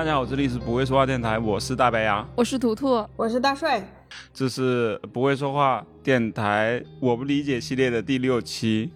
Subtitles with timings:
[0.00, 3.86] 大家好，这里是不会说话电台，我是大白牙，我是图图，我是大帅，
[4.32, 8.90] 这是不会说话电台我不理解系列的第六期，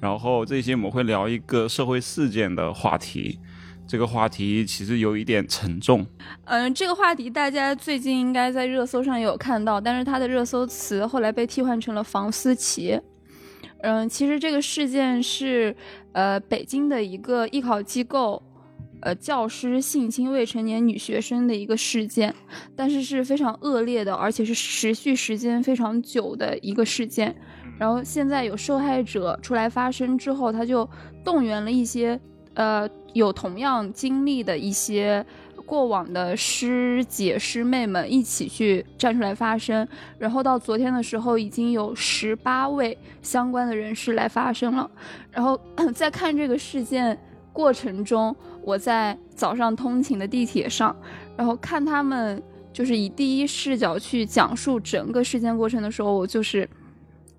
[0.00, 3.40] 然后这一期我们会聊一个社会事件的话题，
[3.88, 6.06] 这个话题其实有一点沉重。
[6.44, 13.00] 嗯，这个话题大家最近应该在热搜上也有看到，但是它的热搜词后来被替换成了房思琪。
[13.80, 15.74] 嗯，其实这个事件是
[16.12, 18.40] 呃北京的一个艺考机构。
[19.02, 22.34] 呃，教师性侵未成年女学生的一个事件，
[22.74, 27.36] 但是是非常恶劣的，而且是持续时间非常久的一个事件。
[27.78, 30.88] 然后现在有受害者出来发声之后，他就
[31.22, 32.18] 动员了一些
[32.54, 35.24] 呃有同样经历的一些
[35.66, 39.86] 过往的师姐师妹们一起去站出来发声。
[40.18, 44.90] 然后到昨天的时候，已经有十八位相关的人士来发声了。
[45.30, 45.60] 然后
[45.94, 47.16] 在看这个事件
[47.52, 48.34] 过程中。
[48.66, 50.94] 我在早上通勤的地铁上，
[51.36, 52.42] 然后看他们
[52.72, 56.68] 就是以第一视角去讲述整个事件过程的时候，我就是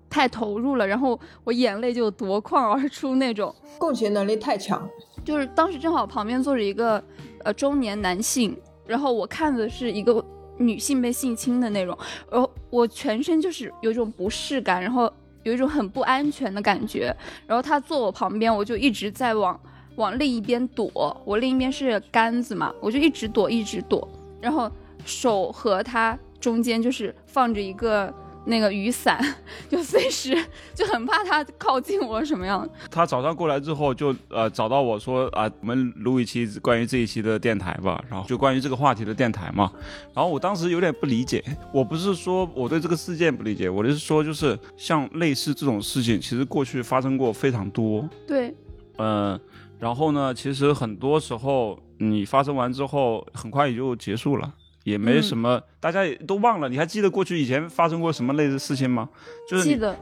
[0.08, 4.88] 太投入了，然后我眼泪就夺眶而出那种，共情能力太强。
[5.22, 7.02] 就是当时正好旁边坐着一个
[7.44, 10.24] 呃中年男性，然后我看的是一个
[10.56, 11.96] 女性被性侵的那种，
[12.32, 17.14] 然后我全身就是有一种不适感，然后有一种很不安全的感觉，
[17.46, 19.60] 然后他坐我旁边，我就一直在往。
[19.98, 24.08] 往另一边躲，我另一边是杆子嘛，我就一直躲，一直躲，
[24.40, 24.70] 然后
[25.04, 28.14] 手和他中间就是放着一个
[28.46, 29.20] 那个雨伞，
[29.68, 30.40] 就随时
[30.72, 32.66] 就很怕他靠近我什么样。
[32.88, 39.72] 他早上过来之后就呃找到我说啊，我们录一期关于这一期的电台吧，然后就关于这个话题的电台嘛。
[40.14, 41.42] 然后我当时有点不理解，
[41.74, 48.08] 我不是说我对这个事件不理解，我就是说就是像类似这种事情，其实过去发生过非常多。
[48.28, 48.54] 对，
[48.98, 49.38] 嗯。
[49.78, 54.52] 然后呢，其实很多时候你发生完之后，很快也就结束了，
[54.84, 56.68] 也没什么，大家也都忘了。
[56.68, 59.08] 你还记得过去以前发生过什么类似事情吗？
[59.48, 59.96] 就是记得。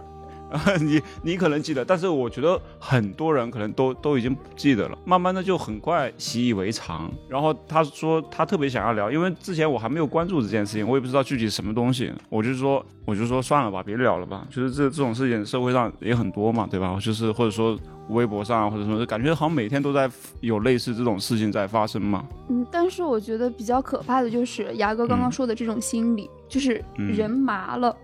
[0.80, 4.96] 你你可能记得，但是我觉得很多人可能都都已经不记得了。
[5.04, 7.10] 慢慢的就很快习以为常。
[7.28, 12.12] 然后他说他特别想要聊，因为之前我还没有关注这件事情，我也不知道具体什么东西。
[12.28, 14.46] 我就说我就说算了吧，别聊了吧。
[14.50, 16.96] 就是这这种事情社会上也很多嘛，对吧？
[17.00, 17.78] 就是或者说
[18.10, 20.08] 微博上或者说感觉好像每天都在
[20.40, 22.24] 有类似这种事情在发生嘛。
[22.48, 27.94] 嗯，但是我觉得比较可怕的就是牙哥刚刚说的这种心理，就是人麻了。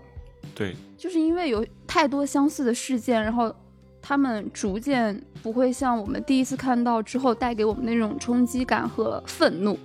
[0.55, 3.53] 对，就是因为有太多相似的事件，然后
[4.01, 9.77] 他们逐渐不会像我们第一次看到之后带给我们那种冲击感和愤怒，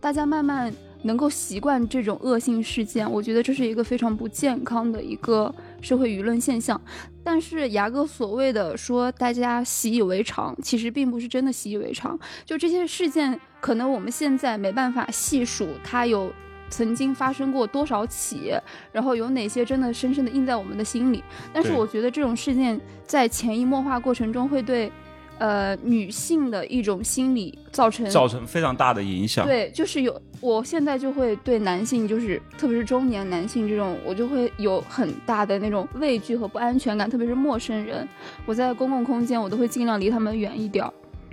[0.00, 0.70] 大家慢慢
[1.02, 6.78] 能够习惯这种恶性事件，我觉得这是一个非常不健康的一个社会舆论现象。
[7.24, 12.18] 但是牙哥所谓的说大家习以为常，其实并不是真的习以为常。
[12.44, 16.30] 就这些事件，可能我们现在没办法细数它有。
[16.72, 18.54] 曾经发生过多少起，
[18.90, 21.22] 然后有哪些真的深深的印在我们的心里？
[21.52, 24.90] 但是我觉得这种事件在潜移默化过程中会对，
[25.38, 29.44] 呃，女性的一种心理造成造成非常大的影响。
[29.44, 38.08] 对，就是有，我现在就会对男性，就是特别是中年男性这种，我就会有很大的那种畏惧和不安全感，特别是陌生人，
[38.46, 40.84] 我在公共空间我都会尽量离他们远一点。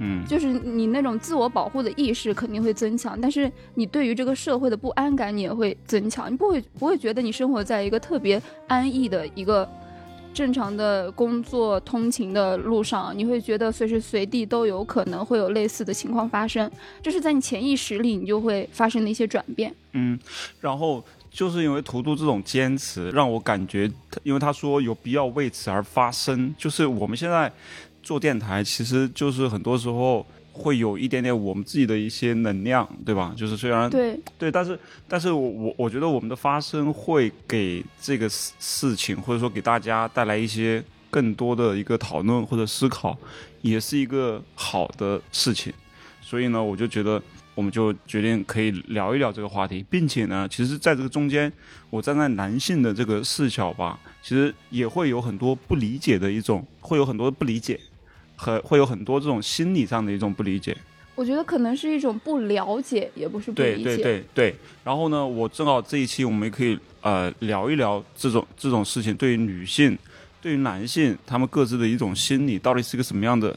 [0.01, 6.31] 嗯，就是你那种自我保护的意识肯定会增强，但是你对于这个社会的不安感你也会增强。
[6.31, 9.69] 你不会不会觉得你生活在一个特别安逸的一个
[10.33, 16.71] 正常的工作通勤的路上，你会觉得随时随地都有可能会有类似的情况发生，
[17.01, 19.73] 这是在你潜意识里你就会发生的一些转变。
[19.91, 20.17] 嗯，
[20.61, 23.91] 然后就是因为图图这种坚持，让我感觉，
[24.23, 27.51] 因为他说有必要为此而发声，就是我们现在。
[28.09, 33.35] 做电台其实就是很多时候会有一点点我们自己的一些能量，对吧？
[33.37, 43.15] 就是虽然对对，但是但是我我我觉得我们的发声会给这个事事情或者说给大家带来一些更多的一个讨论或者思考，
[43.61, 45.71] 也是一个好的事情。
[46.19, 47.21] 所以呢，我就觉得
[47.53, 51.53] 我们就决定可以聊一聊这个话题，并且呢，其实在这个中间，
[51.91, 57.79] 我站在男性的这个视角吧，其实也会有很多不理解的一种，会有很多不理解。
[58.41, 60.75] 很会有很多这种心理上的一种不理解，
[61.13, 63.83] 我觉得可能是一种不了解，也不是不理解。
[63.83, 64.55] 对对对对。
[64.81, 69.97] 然后呢，我正好这一期我们也可以呃聊一聊这种这种事情，对于女性，
[70.41, 73.53] 对于男性，他们各自的一种心理到底是一个什么样的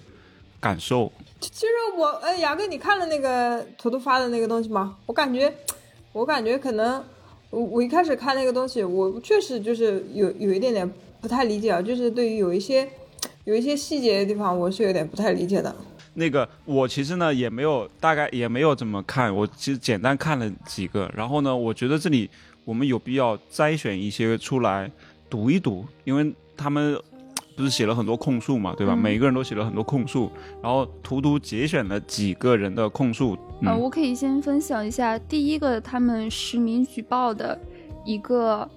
[0.58, 1.12] 感受？
[1.38, 4.96] 其实我，哎，牙哥，你看了那个图图发的那个东西吗？
[5.06, 5.55] 我感觉，
[6.12, 7.05] 我感觉可能，
[7.50, 12.88] 我我一开始看那个东西，我确实就是有有一点点不太理解啊，就是对于有一些。
[13.44, 15.75] 有一些细节的地方，我是有点不太理解的。
[16.15, 22.29] 那个我其实呢也没有大概也没有怎么看，我其实简单看了几个，然后呢，我觉得这里
[22.65, 24.91] 我们有必要摘选一些出来
[25.31, 26.97] 读一读，因为他们
[27.56, 28.93] 不是写了很多控诉嘛，对吧？
[28.94, 30.31] 嗯每个人都写了很多控诉，
[30.62, 37.59] 然后图图节选了几个人的控诉，呃，嗯我可以先分享一下第一个他们实名举报的
[38.05, 38.69] 一个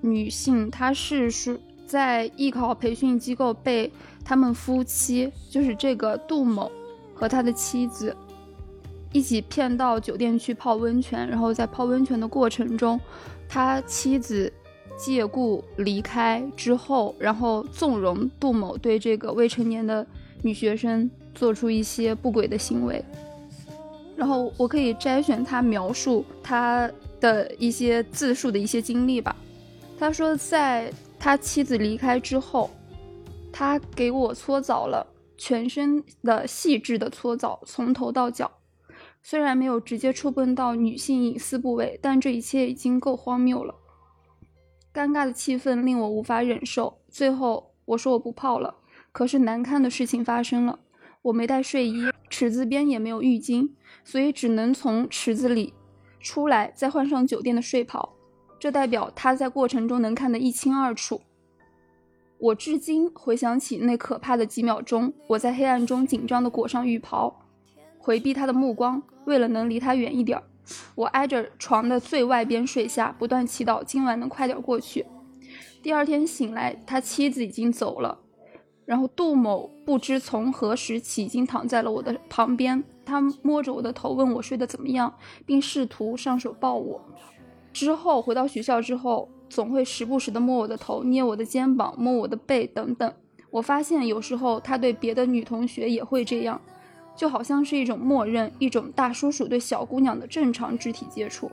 [0.00, 1.58] 女性，她是说
[1.88, 3.90] 在艺考培训机构被
[4.22, 6.70] 他们夫妻，就是这个杜某
[7.14, 8.14] 和他的妻子
[9.10, 13.00] 一起骗到酒店去泡温泉，然后在泡温泉的过程中，
[13.48, 14.52] 他妻子
[14.98, 20.06] 借故离开之后，然后纵容杜某对这个未成年的
[20.42, 23.02] 女学生做出一些不轨的行为。
[24.14, 29.34] 然后我可以摘选他描述他的一些自述的一些经历吧。
[29.98, 32.70] 他说，在他妻子离开之后，
[33.52, 35.06] 他给我搓澡了，
[35.36, 38.50] 全身的细致的搓澡，从头到脚。
[39.22, 43.74] 虽然没有直接触碰到女性隐私部位，但这一切已经够荒谬了。
[44.94, 46.98] 尴尬的气氛令我无法忍受。
[47.08, 48.76] 最后我说我不泡了，
[49.12, 50.78] 可是难堪的事情发生了，
[51.22, 53.70] 我没带睡衣，池子边也没有浴巾，
[54.04, 55.74] 所以只能从池子里
[56.20, 58.14] 出来，再换上酒店的睡袍。
[58.58, 61.20] 这代表他在过程中能看得一清二楚。
[62.38, 67.42] 我至今回想起那可怕的几秒钟，我在黑暗中紧张地裹上浴袍，
[67.98, 70.40] 回避他的目光，为了能离他远一点，
[70.94, 75.04] 我挨着床的最外边睡下，不断祈祷今晚能快点过去。
[75.82, 78.20] 第二天醒来，他妻子已经走了，
[78.84, 85.12] 然后杜某不知从何时起已经躺在了我的旁边，他摸着我的头问我睡得怎么样，
[85.44, 87.04] 并试图上手抱我。
[87.78, 93.12] 之后回到学校之后，总会时不时的摸我的头、捏我的肩膀、摸我的背等等。
[93.50, 96.60] 我发现有时候他对别的女同学也会这样，
[97.14, 101.48] 就好像是一种默认，一种大叔叔对小姑娘的正常肢体接触。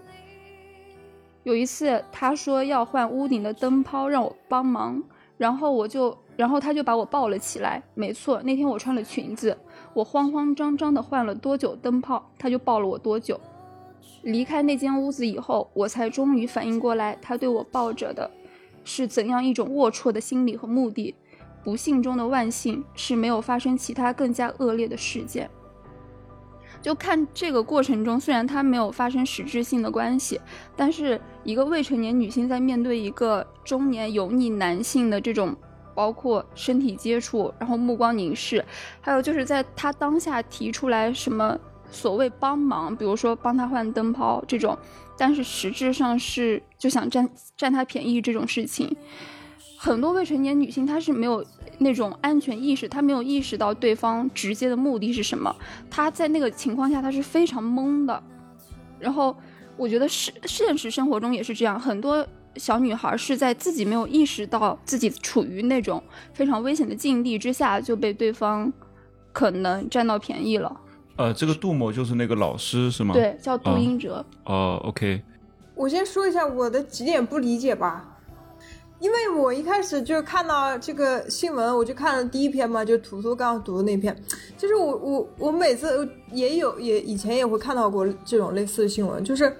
[1.44, 5.04] 有一次，他说要换屋顶的灯泡，让我帮忙，
[5.38, 7.84] 然后我就，然后他就把我抱了起来。
[7.94, 9.56] 没错，那天我穿了裙子，
[9.94, 13.40] 我慌慌张张的换了多久灯泡，他就抱了我多久。
[14.24, 18.30] 离开那间屋子以后，我才终于反应过来，他对我抱着的
[18.84, 21.14] 是怎样一种龌龊的心理和目的。
[21.64, 25.50] 不幸中的万幸是没有发生其他更加恶劣的事件。
[26.80, 30.40] 就看这个过程中，虽然他没有发生实质性的关系，
[30.76, 35.56] 但是一个未成年女性在面对一个中年油腻男性的这种，
[35.96, 38.64] 包括身体接触，然后目光凝视，
[39.02, 41.58] 还有就是在她当下提出来什么
[41.92, 44.78] 所谓帮忙，比如说帮他换灯泡这种，
[45.18, 48.96] 但是实质上是就想占占他便宜这种事情，
[49.78, 51.46] 很多未成年女性她是没有
[51.78, 55.56] 那种安全意识，她没有意识到对方直接的目的是什么，
[55.90, 58.22] 她在那个情况下她是非常懵的。
[59.00, 59.36] 然后
[59.78, 62.26] 我觉得是现实生活中也是这样，很多
[62.56, 66.02] 小女孩是在自己没有意识到自己处于那种
[66.34, 68.72] 非常危险的境地之下，就被对方
[69.32, 70.82] 可能占到便宜了。
[71.18, 73.14] 呃，这个杜某就是那个老师是吗？。
[73.14, 74.26] 对，叫杜啊英哲。
[74.44, 75.22] 哦，OK，
[75.74, 78.18] 我先说一下我的几点不理解吧，
[79.00, 84.14] 因为我一开始就看到这个新闻，我就看了第一篇嘛，就图图刚刚读的那篇。
[84.58, 89.56] 就是我我我每次也有也以前也会看到过这种类似的新闻，就是，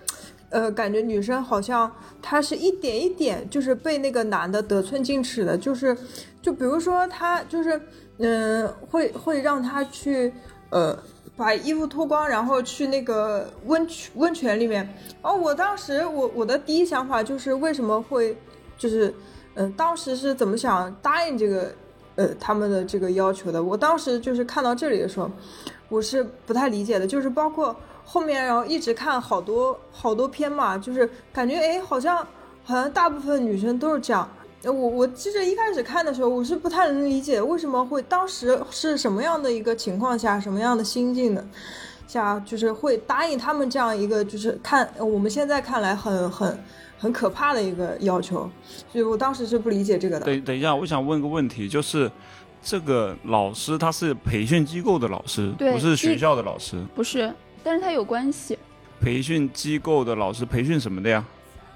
[0.50, 1.90] 呃，感觉女生好像
[2.22, 5.98] 她是一点一点就是被那个男的得寸进尺的，就是
[6.42, 7.82] 就比如说他就是
[8.18, 10.34] 嗯、会会让他去
[10.70, 10.98] 呃。
[11.38, 14.88] 把衣服脱光，然后去那个温泉温泉里面。
[15.22, 18.38] 哦，我当时我我的第一想法就是为什么会
[18.78, 19.14] 就是
[19.56, 21.74] 嗯、当时是怎么想答应这个
[22.16, 23.64] 呃他们的这个要求的？
[23.64, 25.32] 我当时就是看到这里的时候，
[25.88, 27.74] 我是不太理解的，就是包括
[28.04, 32.18] 后面然后一直看好多好多篇嘛，就是感觉哎好像
[32.66, 34.30] 好像大部分女生都是这样。
[34.66, 41.48] 呃我我其实一开始看的时候，我是不太能理解为什么会当时是什么样的一个情况下，什么样的心境的
[42.08, 46.60] 下，就是会答应他们这样一个，就是看呃我们现在看来很很
[46.98, 48.50] 很可怕的一个要求，
[48.92, 50.26] 所以我当时是不理解这个的。
[50.26, 52.12] 等等一下，我想问个问题，就是
[52.64, 56.76] 这个老师他是培训机构的老师，对不是学校的老师。
[56.96, 57.32] 不是，
[57.64, 58.58] 但是他有关系。
[59.00, 61.24] 培训机构的老师培训什么的呀？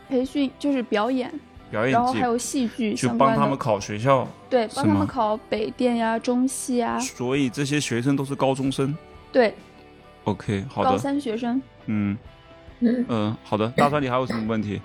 [0.08, 1.32] 培训就是表演，
[1.70, 4.28] 表演技然后还，有戏剧去相关的，帮他们考学校。
[4.50, 8.96] 对，帮他们考北电呀、中戏呀，所以这些学生都是高中生。
[9.32, 9.54] 对
[10.24, 11.62] ，OK，好的高，三学生。
[11.86, 12.18] 嗯
[12.80, 13.68] 嗯，嗯、好的。
[13.78, 14.82] 大川，你还有什么问题？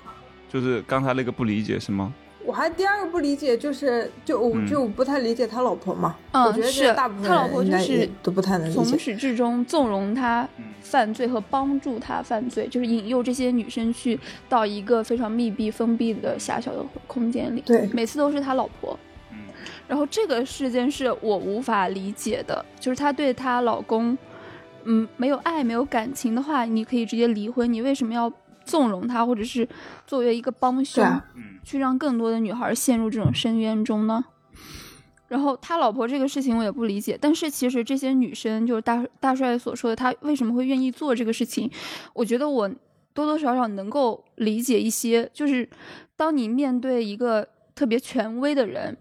[0.51, 2.13] 就是刚才那个不理解是吗？
[2.45, 6.17] 我还第二个不理解就是，就我、嗯就不太理解他老婆嘛。
[6.33, 8.85] 嗯我觉得是大部分他老婆就是都不太能理从。
[8.99, 10.49] 始至终纵容他
[10.81, 17.63] 犯罪和帮助他犯罪，就是引诱这些女生去到一个非常密闭、封闭的狭小的空间里。
[17.67, 18.99] 对每次都是他老婆。
[19.87, 24.17] 然后这个事件是我无法理解的，就是她对她老公，
[24.85, 28.33] 嗯，没有爱、没有感情的话，你可以直接离婚，你为什么要
[28.65, 29.69] 纵容他，或者是
[30.07, 31.21] 作为一个帮凶，
[31.63, 34.25] 去让更多的女孩陷入这种深渊中呢？
[35.29, 41.71] 然后他老婆这个事情我也不理解，但是其实这些女生就是大大帅所说的，他为什么会愿意做这个事情？
[42.13, 42.69] 我觉得我
[43.13, 45.69] 多多少少能够理解一些，就是
[46.17, 48.97] 当你面对一个特别权威的人，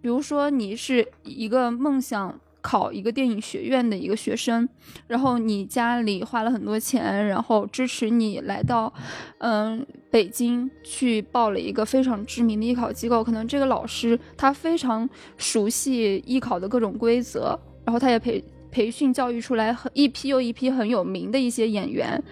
[0.00, 4.68] 比如说你是一个梦想考一个电影学院的一个学生，
[5.06, 8.92] 然后你家里花了很多钱，然后支持你来到，
[9.38, 18.44] 嗯，北京去报了一个非常知名的艺考机构，可能这个老师他非常熟悉艺考的各种规则，然后他也培。
[18.70, 22.22] 培训教育出来很一批又一批很有名的一些演员，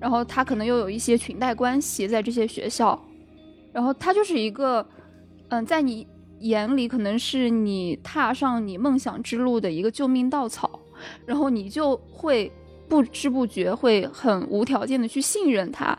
[0.00, 3.00] 然后他可能又有一些裙带关系在这些学校，
[3.72, 4.84] 然后他就是一个，
[5.50, 6.04] 嗯，在你
[6.40, 10.80] 眼里可能是你踏上你梦想之路的一个救命稻草，
[11.26, 12.50] 然后你就会
[12.88, 15.98] 不知不觉会很无条件的去信任他，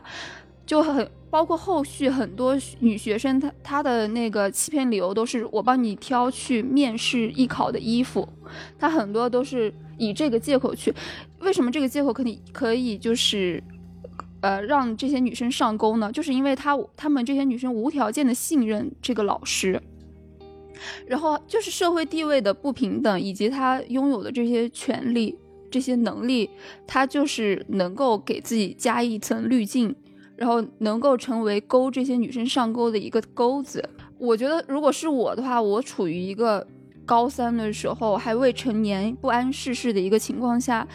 [0.64, 8.28] 就很包括后续很多女学生她她的那个欺骗理由都是我帮你挑去面试艺考的衣服，
[8.78, 10.94] 她很多都是以这个借口去，
[11.40, 13.62] 为什么这个借口可以可以就是？
[14.42, 19.82] 呃，让这些女生上钩呢，就是因为她她们这些女生无条件的信任这个老师，
[21.06, 25.38] 然后就是社会地位的不平等，以及他拥有的这些权利、
[25.70, 26.48] 这些能力，
[26.86, 29.94] 他就是能够给自己加一层滤镜，
[30.36, 33.88] 然后能够成为勾这些女生上钩的一个钩子。
[34.18, 36.66] 我觉得，如果是我的话，我处于一个
[37.04, 40.86] 高三的时候还未成年、不谙世事的一个情况下，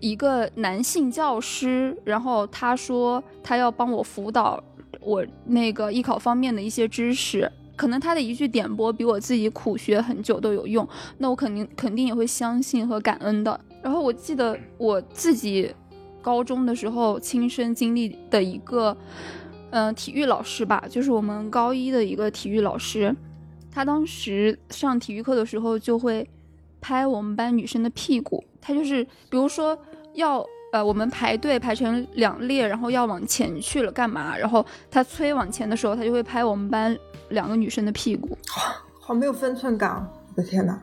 [0.00, 4.62] 一个男性教师，然后他说他要帮我辅导
[5.00, 7.50] 我那个艺考方面的一些知识。
[7.76, 13.60] 可能他的一句点拨比我自己苦学很久都有用，那我肯定肯定也会相信和感恩的。
[13.82, 15.72] 然后我记得我自己
[16.22, 18.96] 高中的时候亲身经历的一个，
[19.70, 23.14] 嗯、体育老师吧，就是我们高一的一个体育老师，
[23.70, 26.28] 他当时上体育课的时候就会
[26.80, 29.78] 拍我们班女生的屁股，他就是比如说
[30.14, 36.96] 要呃我们排队排成两列，然后要往前去了干嘛，然后他催往前的时候，他就会拍我们班
[37.30, 38.36] 两个女生的屁股。
[39.00, 40.80] 好没有分寸感啊，我的天哪！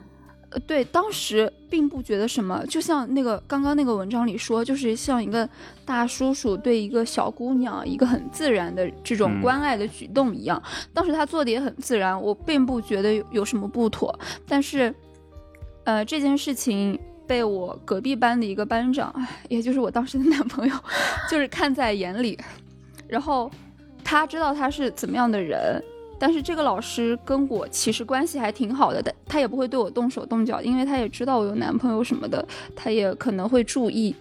[0.52, 5.50] 呃，对，当时并不觉得什么，就像那个刚刚那个文章里说，就是像一个
[5.84, 10.62] 大叔叔对一个小姑娘一个很自然的这种嗯关爱的举动一样。
[10.94, 14.18] 当时他做的也很自然，我并不觉得有有什么不妥。
[14.48, 14.94] 但是，
[15.86, 20.76] 呃，这件事情被我隔壁班的一个班长，唉也就是我当时的男朋友，
[21.32, 22.38] 就是看在眼里，
[23.08, 23.50] 然后
[24.04, 25.84] 他知道他是怎么样的人，
[26.24, 34.16] 但是这个老师跟我其实关系还挺好的，但他也不会对我动手动脚，因为他也知道我有男朋友什么的，他也可能会注意。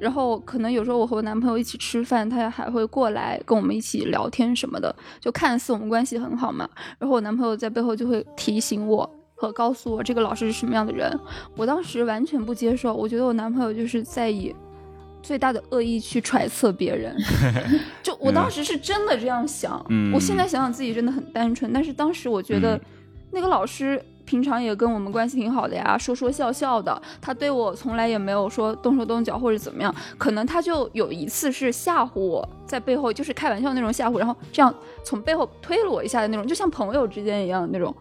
[0.00, 6.68] 然后可能有时候我和我男朋友一起吃饭，他也还会过来跟我们一起聊天什么的，就看似我们关系很好嘛。
[6.98, 11.16] 然后我男朋友在背后就会提醒我和告诉我这个老师是什么样的人。
[11.56, 14.52] 我当时完全不接受，我觉得我男朋友就是在以
[15.26, 17.16] 最大的恶意去揣测别人。
[18.02, 22.80] 就我当时是真的这样想，嗯我现在想想自己真的很单纯，但是当时我觉得嗯
[23.32, 34.72] 那个老师平常也跟我们关系挺好的呀，说说笑笑的，他对我从来也没有说动手动脚或者怎么样，可能他就有一次是吓唬我，在背后就是开玩笑那种吓唬，然后这样
[35.04, 37.94] 从背后推了我一下的那种，就像朋友之间一样的那种，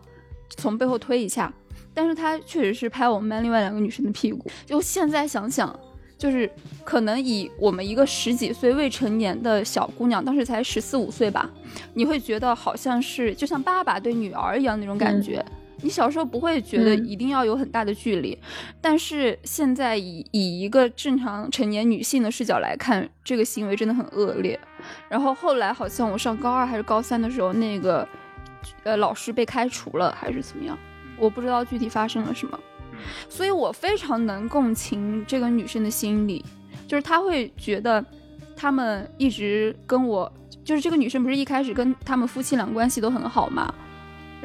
[0.58, 1.52] 从背后推一下。
[1.98, 5.74] 但是他确实是拍我们班另外两个女生的屁股，就现在想想，
[6.26, 6.50] 就是
[6.84, 11.48] 可能以我们一个十几岁未成年的小姑娘，当时才十四五岁吧，
[11.94, 15.46] 你会觉得好像是就像爸爸对女儿一样那种感觉。
[15.84, 18.36] 你小时候不会觉得嗯一定要有很大的距离，
[18.82, 24.60] 但是现在以以一个正常成年女性的视角来看，这个行为真的很恶劣。
[25.08, 28.08] 然后后来好像我上高二还是高三的时候，那个
[28.82, 30.76] 呃老师被开除了还是怎么样，
[31.20, 32.60] 我不知道具体发生了什么。
[33.30, 36.44] 所以我非常能共情这个女生的心理，
[36.88, 38.04] 就是她会觉得
[38.56, 40.32] 他们一直跟我，
[40.64, 43.74] 就是这个女生不是一开始跟他们夫妻俩关系都很好嘛，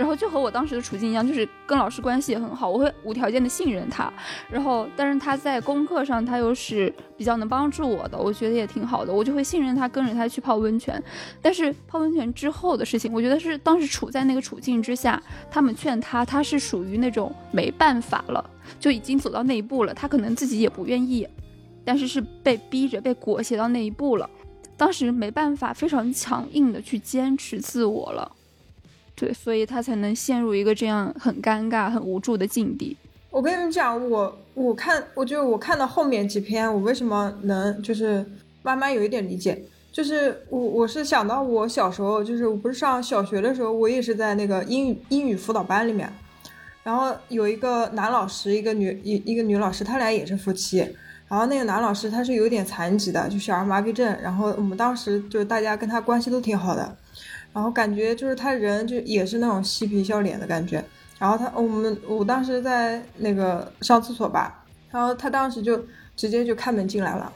[0.00, 4.10] 然后就和我当时的处境一样，就是跟老师关系也很好，我会无条件的信任他。
[4.50, 11.02] 然后，但是他在功课上他又是比较能帮助我的，我觉得也挺好的，我就会信任他，跟着他去泡温泉。
[11.42, 18.42] 但是泡温泉之后的事情，我觉得是当时处在那个处境之下，他们劝他，他是属于那种没办法了，
[18.78, 21.28] 就已经走到那一步了，他可能自己也不愿意，
[21.84, 24.30] 但是是被逼着被裹挟到那一步了。
[24.78, 28.32] 当时没办法，非常强硬的去坚持自我了，
[29.14, 32.96] 对，所以他才能陷入一个这样很尴尬、很无助的境地。
[33.30, 38.24] 我跟你们讲，我我看，我就我看到后面几篇，我为什么能就是
[38.62, 39.62] 慢慢有一点理解，
[39.92, 46.12] 就是我我是想到我小时候，就是我不是上小学的时候，我也是在那个英语英语辅导班里面，
[46.82, 50.78] 然后有一个男老师，一个女一一个女老师，他俩也是夫妻。
[51.28, 54.18] 然后那个男老师他是有点残疾的，就小儿麻痹症。
[54.20, 56.96] 然后我们当时就是大家跟他关系都挺好的，
[57.52, 60.84] 然后感觉就是他人就也是那种嬉皮笑脸的感觉。
[61.18, 65.78] 然后他我们我当时在那个上厕所吧，然后他当时就
[66.16, 67.32] 直接就开门进来了，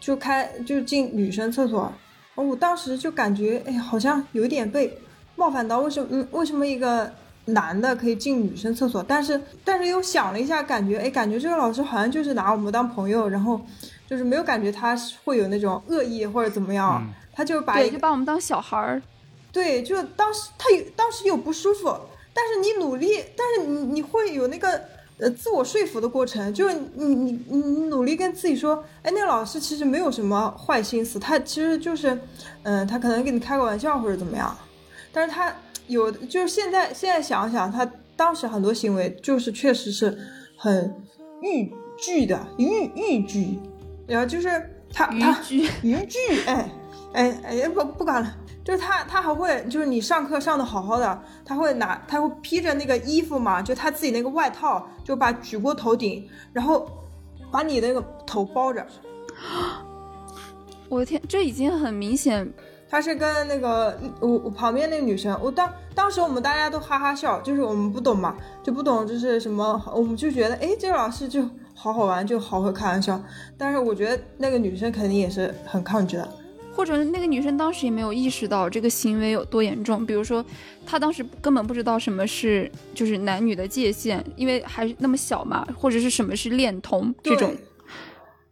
[0.00, 1.92] 就开就进女生厕所。
[2.34, 4.98] 我当时就感觉哎，好像有点被
[5.36, 7.10] 冒犯到，为什么嗯为什么一个？
[7.46, 13.60] 男的可以进女生厕所，但是但是又想了一下，感觉哎，感觉这个老师好像就是拿我们当朋友，然后
[14.06, 19.02] 就是没有感觉他会有那种恶意或者怎么样，他就把对就把我们当小孩儿，
[19.54, 21.96] 对，就当时他有当时有不舒服，
[22.34, 24.78] 但是你努力，但是你你会有那个
[25.18, 32.18] 呃自我说服的过程，就是你你你努力跟自己说，哎，那个老师其实没有什么坏心思，他其实就是
[32.64, 34.54] 嗯，他可能跟你开个玩笑或者怎么样，
[35.12, 35.54] 但是他。
[35.86, 40.16] 有，就是现在现在想想，他当时很多行为就是确实是
[40.56, 40.96] 很
[41.42, 43.58] 逾矩的，逾逾矩，
[44.06, 44.48] 然后就是
[44.90, 45.68] 他他逾
[46.06, 46.70] 矩，哎
[47.12, 56.88] 哎哎不不管了，就是他他还会就是你上课上的好好的，他会拿他会披着那个衣服嘛，就他自己那个外套，就把举过头顶，然后
[57.52, 58.84] 把你那个头包着。
[60.88, 62.50] 我的天，这已经很明显。
[62.88, 71.42] 他是跟那个我我旁边那个女生，我当当时我们大家都哈哈笑，就是我们不懂嘛，就不懂就是什么，我们就觉得哎，这个老师就
[71.74, 73.20] 好好玩，就好会开玩笑。
[73.58, 76.28] 但是我觉得那个女生肯定也是很抗拒的，
[76.74, 80.44] 或者那个女生当时也没有意识到这个行为有多严重，比如说
[80.84, 87.54] 她当时根本不知道什么是就是男女的界限，因为还那么小嘛，或者是什么是恋童这种。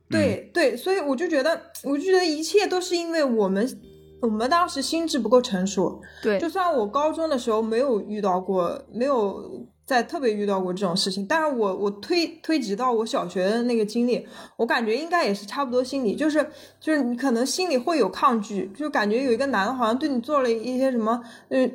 [0.08, 3.80] 对对，所以我就觉得，我就觉得一切都是因为我们。
[4.20, 16.46] 我们当时心智不够成熟，对，就算我高中的时候没有遇到过，没有在特别遇到过这种事情，但是我我推推及到我小学的那个经历，我感觉应该也是差不多心理，就是
[16.80, 21.68] 就是你可能心里会有抗拒，就感觉有一个男的好像对你做了一些什么，呃，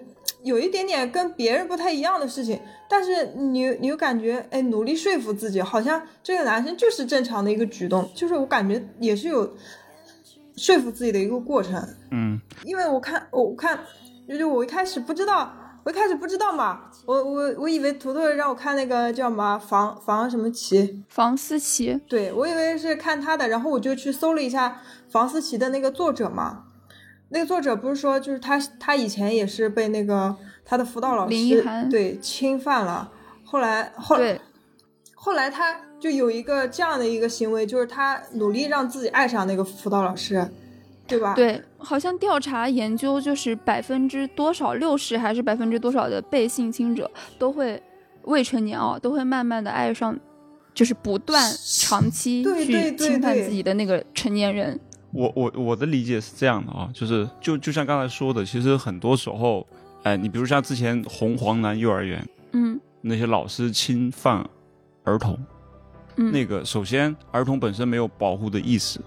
[0.43, 9.55] 有一点点跟别人不太一样的事情，但是你你又感觉哎，努力说服自己，好像这个男生就是正常的一个举动，就是我感觉也是有。
[10.59, 13.79] 说服自己的一个过程，嗯，因为我看，我看，
[14.27, 15.53] 就是我一开始不知道，
[15.87, 26.65] 我一开始不知道嘛，我我我以为图图让我看那个叫什么房房什么琪，房思琪，对我以为是看他的，然后我就去搜了一下房思琪的那个作者嘛，
[27.29, 33.09] 那个作者不是说就是他他以前也是被那个他的辅导老师对侵犯了，
[33.45, 34.41] 后来后来
[35.15, 35.77] 后来他。
[35.99, 40.47] 就有一个这样的一个行为，就是他努力让自己爱上那个辅导老师，
[41.07, 41.33] 对吧？
[41.33, 47.81] 对，好像调查研究就是百分之多少六十还是百分之多少的被性侵者都会
[48.23, 50.17] 未成年哦，都会慢慢的爱上，
[50.73, 54.79] 就是不断长期去侵犯自己的那个成年人。
[55.13, 59.65] 我我我的理解是这样的啊，就是就就像刚才说的，其实很多时候，
[60.03, 64.47] 哎，你比如像之前红黄蓝幼儿园，嗯，那些老师侵犯
[65.03, 65.37] 儿童。
[66.19, 68.99] 那个首先，儿童本身没有保护的意识，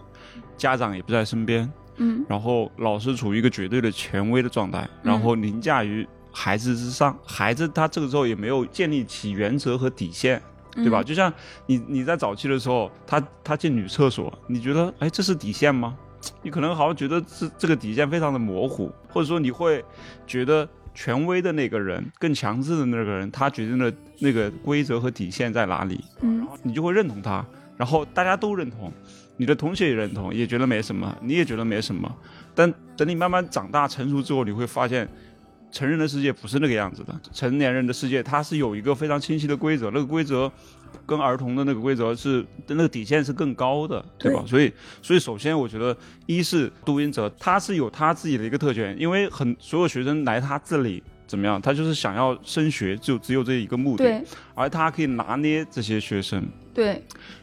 [0.56, 1.68] 家长也不在身边，
[2.00, 10.42] 嗯，然后老师处于一个绝对的权威的状态，然后凌驾于孩子之上，孩子他这个时候也没有建立起原则和底线，
[10.74, 11.02] 对吧？
[11.02, 11.32] 就像
[11.66, 15.96] 你你在早期的时候，他他进女厕所，你觉得哎这是底线吗？
[16.42, 19.84] 你可能好像觉得这这个底线非常的模糊，或者说你会
[20.26, 20.68] 觉得。
[20.92, 28.92] 权威的那个人，更强势的那个人，他决定了那个规则和底线在哪里，嗯，你就会认同他，然后大家都认同，
[29.40, 32.14] 你的同学也认同，也觉得没什么，你也觉得没什么。
[32.54, 35.08] 但等你慢慢长大成熟之后，你会发现，
[35.72, 40.52] 成人的世界不是那个样子的，成年人的世界它是有一个非常清晰的规则，那个规则。
[41.06, 44.44] 跟儿童的那个规则是，那个底线是更高的，对吧？
[44.46, 54.02] 所以，所以首先我觉得，一是杜英哲他是有他自己的一个特权，因为很所有学生来他这里怎么样，他就是想要升学，就只有这一个目的。
[54.02, 54.20] 对
[54.52, 57.00] 而他可以拿捏这些学生，对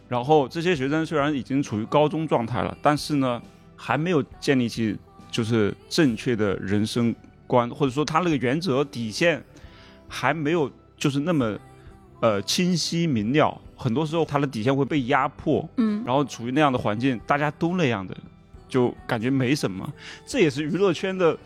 [0.10, 3.42] 然后这些学生虽然已经处于高中状态了，但是呢，
[3.78, 4.94] 还没有建立起
[5.32, 7.16] 就是正确的人生
[7.48, 9.42] 观，或者说他那个原则底线
[10.10, 11.58] 还没有就是那么
[12.20, 13.58] 呃清晰明了。
[13.78, 18.14] 很多时候他的底线会被压迫，嗯，然后处于那样的环境，大家都那样的，
[18.68, 19.90] 就感觉没什么。
[20.26, 21.38] 这也是娱乐圈的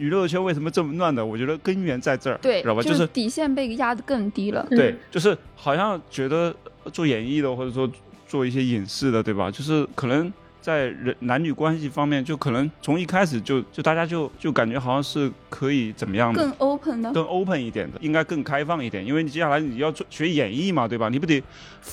[0.00, 2.82] 娱乐圈为什么这么乱的，我觉得根源在这儿，对，知道吧？
[2.82, 4.66] 就是底线被压得更低了。
[4.70, 6.54] 对，就是好像觉得
[6.90, 7.88] 做演艺的，或者说
[8.26, 9.50] 做一些影视的，对吧？
[9.50, 21.08] 就是可能在人男女关系方面，就可能从一开始就就大家就就感觉好像是可以怎么样的更 open 的，更 open 一点的，应该更开放一点，因为你接下来你要做学演绎嘛，对吧？
[21.08, 21.42] 你不得，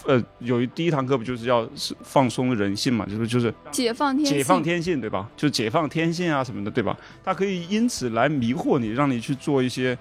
[0.05, 5.29] 呃，有一第一堂课不就是要是放松人性嘛，就是就是解放天性，解放天性，对吧？
[5.37, 6.97] 就解放天性啊什么的，对吧？
[7.23, 9.97] 它可以因此来迷惑你，让你去做一些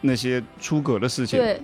[0.00, 1.38] 那些出格的事情。
[1.38, 1.60] 对，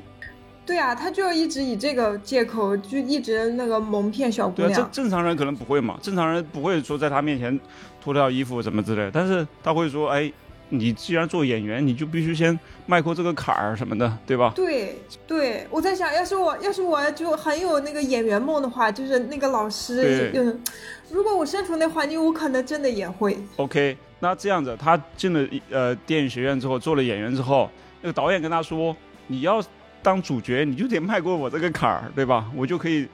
[0.64, 4.90] 对啊，他就一直以这个借口，就一直那个蒙骗小姑对啊，正娘。
[4.92, 7.59] 正常人可能不会嘛，正常人不会说在他面前
[8.01, 10.33] 脱掉衣服什么之类，但是他会说，哎，
[10.68, 14.53] 你既然做演员，你就必须先迈过这个坎儿什么的，对吧？
[14.55, 20.62] 对对，我在想，要是我要是我就很有那个演员梦的话，就是那个老师，对嗯，
[21.11, 23.37] 如果我身处那环境，我可能真的也会。
[23.57, 27.68] OK，那这样子，他进了呃电影学院之后，做了演员之后，
[28.01, 28.96] 那个导演跟他说，
[29.27, 29.62] 你要
[30.03, 32.51] 当主角，你就得迈过我这个坎儿，对吧？
[32.55, 33.07] 我就可以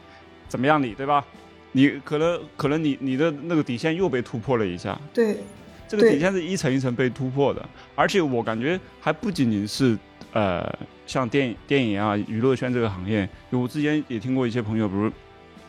[0.48, 1.24] 怎么样你，对吧？
[1.72, 5.37] 你可能可能你你的那个底线又被突破了一下，对，
[5.87, 9.96] 这个底线是一层一层被突破的，而且我感觉还不仅仅是
[10.33, 10.66] 呃
[11.07, 15.12] 像电影电影啊娱乐圈这个行业，我之前也听过一些朋友，比如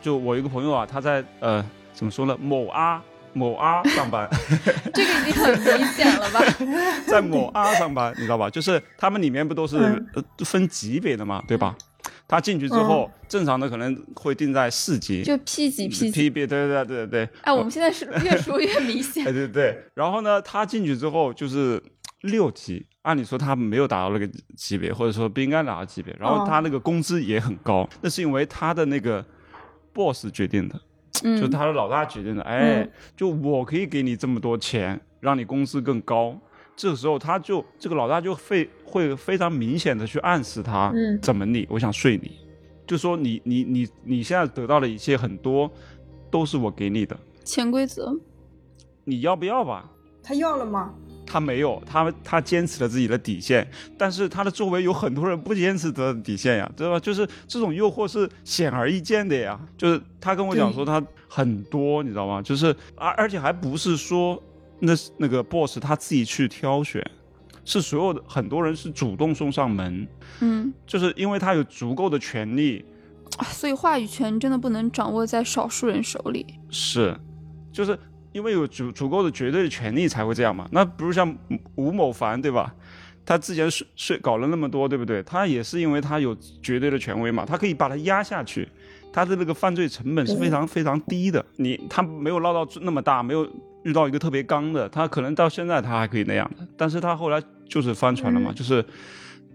[0.00, 4.28] 就我一个朋友啊，他在呃怎么说呢某啊某啊上班。
[4.94, 6.40] 这个已经很明显了吧？
[7.06, 8.48] 在某啊上班，你知道吧？
[8.50, 9.78] 就是他们里面不都是
[10.44, 11.76] 分级别的嘛，对吧？
[12.26, 19.24] 他进去之后，正常的可能会定在四级，就 P 级 P 级，P 别对对对对对，哎，我们现在是越说越明哎显。
[19.24, 19.82] 对对。
[19.94, 21.82] 然后呢，他进去之后就是
[22.22, 26.14] 六级，按理说他没有达到那个级别，或者说不应该达到级别。
[26.20, 29.24] 然后哦他那个工资也很高，那是因为他的那个
[29.92, 30.80] boss 决定的。
[31.12, 36.38] 就嗯，他的老大决定的，哎，嗯就我可以给你这么多钱，让你工资更高。
[36.76, 42.38] 这个时候，他就这个老大就会会非常明显的去暗示他，嗯怎么你，我想睡你，
[42.86, 45.70] 就说你你你你现在得到的一切很多
[46.30, 48.18] 都是我给你的，潜规则，
[49.04, 49.90] 你要不要吧？
[50.22, 50.94] 他要了吗？
[51.30, 53.64] 他没有，他他坚持了自己的底线，
[53.96, 56.98] 但是他的周围有很多人不坚持他的底线呀，对吧？
[56.98, 59.60] 就是这种诱惑是显而易见的呀。
[59.78, 62.42] 就是他跟我讲说他很多，你知道吗？
[62.42, 64.42] 就是而而且还不是说
[64.80, 67.00] 那那个 boss 他自己去挑选，
[67.64, 70.08] 是所有的很多人是主动送上门，
[70.40, 72.84] 嗯，就是因为他有足够的权利，
[73.36, 76.44] 啊所以话语权真的不能掌握在少数人手里。
[76.70, 77.16] 是，
[77.72, 77.96] 就是
[78.32, 80.68] 因为有足足够的绝对的权利才会这样嘛。
[80.72, 81.36] 那比如像
[81.74, 82.74] 吴某凡，对吧？
[83.24, 85.22] 他之前睡睡搞了那么多，对不对？
[85.22, 88.68] 他也是因为他有绝对的权威嘛，他可以把他压下去，
[89.12, 91.44] 他的那个犯罪成本是非常非常低的。
[91.56, 93.48] 你他没有闹到那么大，没有
[93.84, 98.84] 遇到一个特别刚的，他可能到现在他还可以那样的，但是他后来就是翻船了嘛，嗯就是。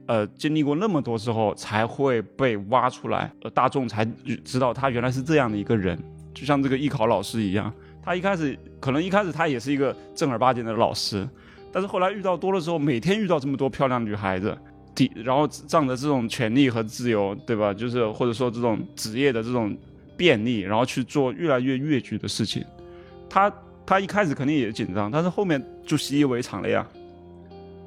[0.08, 4.06] 呃，经历过那么多之后，才会被挖出来，呃，大众才
[4.44, 5.98] 知道他原来是这样的一个人，
[6.32, 7.74] 就像这个艺考老师一样，
[8.06, 11.28] 他一开始可能一开始他也是一个正儿八经的老师，
[11.72, 14.56] 但是后来遇到多了之后，每天遇到这么多漂亮女孩子，
[14.94, 17.74] 底然后仗着这种权利和自由，对吧？
[17.74, 19.76] 就是或者说这种职业的这种
[20.16, 22.64] 便利，然后去做越来越越矩的事情。
[23.28, 23.52] 他
[23.86, 26.88] 他一开始肯定也紧张，但是后面就习以为常了呀。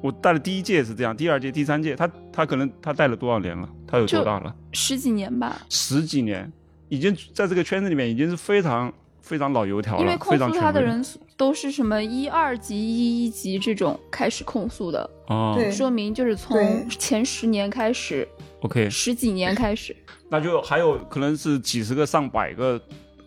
[0.01, 3.69] 我带的第一届是这样，第二届、第三届，他他可能他带了多少年了？
[3.87, 4.53] 他有多大了？
[4.73, 6.51] 十几年吧，十几年，
[6.89, 8.93] 已经在这个圈子里面已经是非常
[9.29, 11.05] 非常老油条了，因为控非常权威诉他的人
[11.37, 18.27] 都是什么一二级、一一级这种开始控诉的，哦，对说明就是从前十年开始
[18.61, 19.95] ，，OK，十几年开始，
[20.29, 22.81] 那就还有可能是几十个、上百个，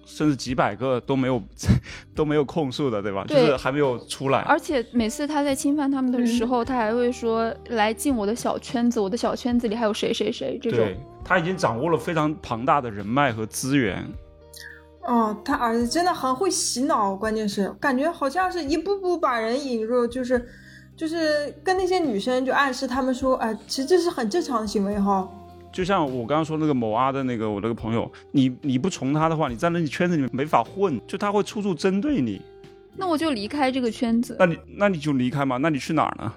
[0.05, 1.41] 甚至几百个都没有
[2.17, 3.25] 都没有控诉的，对吧？
[3.29, 4.41] 对就是还没有出来。
[4.41, 14.05] 而且每次他在侵犯他们的时嗯候，他还会说来进我的小圈子，我的小圈子里还有谁谁谁这种对。，他已经掌握了非常庞大的人脉和资源。
[15.05, 20.49] 哦，他儿子真的很会洗脑，关键是感觉好像是一步步把人引入，就是
[20.97, 25.29] 就是跟那些女生就暗示他们说，哎，其实这是很正常的行为哈。
[25.73, 32.41] 就像我刚刚说那个某阿的那个我那个朋友，你你不从他的话，你在那个圈子里面没法混，就他会处处针对你。
[32.95, 34.47] 那我就离开这个圈子那。
[34.47, 36.33] 你那你就离开嘛，那你去哪儿呢？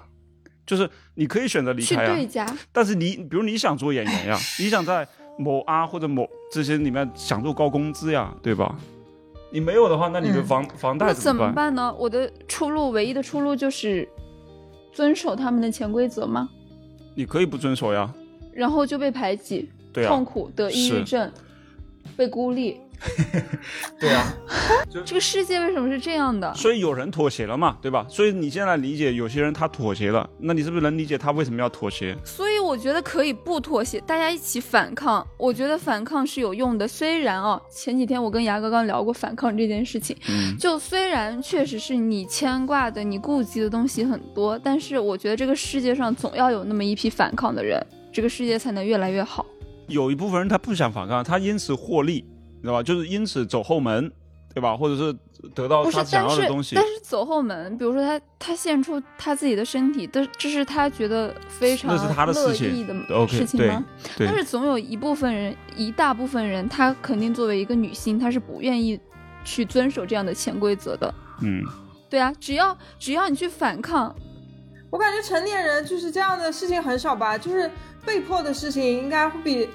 [0.66, 5.06] 就是你可以选择离开啊去对，家，但是你比如你想做演员呀， 你想在
[5.38, 8.74] 某啊或者某这些里面享受高工资呀，对吧？
[9.50, 11.74] 你没有的话，那你的嗯房、房贷那怎么办？
[11.74, 11.94] 呢？
[11.98, 14.06] 我的出路唯一的出路就是
[14.92, 16.48] 遵守他们的潜规则吗？
[17.14, 18.12] 你可以不遵守呀，
[18.52, 21.30] 然后就被排挤、对啊痛，苦、得抑郁症、
[22.16, 22.80] 被孤立。
[24.00, 24.34] 对啊。
[25.04, 26.52] 这个世界为什么是这样的？
[26.54, 28.06] 所以有人妥协了嘛，对吧？
[28.08, 32.16] 所以你现在理解有些人他妥协了，那你是不是能理解他为什么要妥协？
[32.24, 35.26] 所以我觉得可以不妥协，大家一起反抗。
[35.36, 36.88] 我觉得反抗是有用的。
[36.88, 49.44] 虽然啊，前几天我跟牙哥刚聊过反抗这件事情，嗯，就虽然确实是你牵挂的、你顾及的东西很多，但是我觉得这个世界上总要有那么一批反抗的人，这个世界才能越来越好。
[49.88, 52.24] 有一部分人他不想反抗，他因此获利，
[52.56, 52.82] 你知道吧？
[52.82, 54.10] 就是因此走后门，
[54.54, 54.76] 对吧？
[54.76, 55.12] 或者是
[55.54, 56.84] 得到不是他，想但是要的东西但。
[56.84, 63.84] 是走后门，比如说他他献出他自己的身体，这这是他觉得非常那是他的乐事情意的事情吗？
[64.16, 68.98] 对但是总有一部分人，一大部分人，他肯定作为一个女性，她是不愿意
[69.44, 71.14] 去遵守这样的潜规则的。
[71.42, 71.62] 嗯，
[72.10, 74.12] 对啊，只要只要你去反抗，
[74.90, 77.70] 我感觉成年人就是这样的事情很少吧，就是
[78.04, 79.68] 被迫的事情应该会比，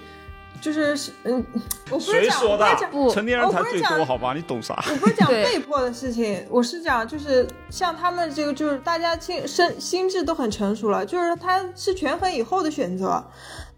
[0.62, 1.44] 就是嗯，
[1.90, 4.34] 我不是讲谁说的我不是讲不成年人才最多，我不是讲好吧？
[4.34, 4.76] 你懂啥？
[4.90, 13.24] 我不是讲 被迫的事情，我是讲就是像他们这个，就是大家心身心智都很成熟了，就是他是权衡以后的选择。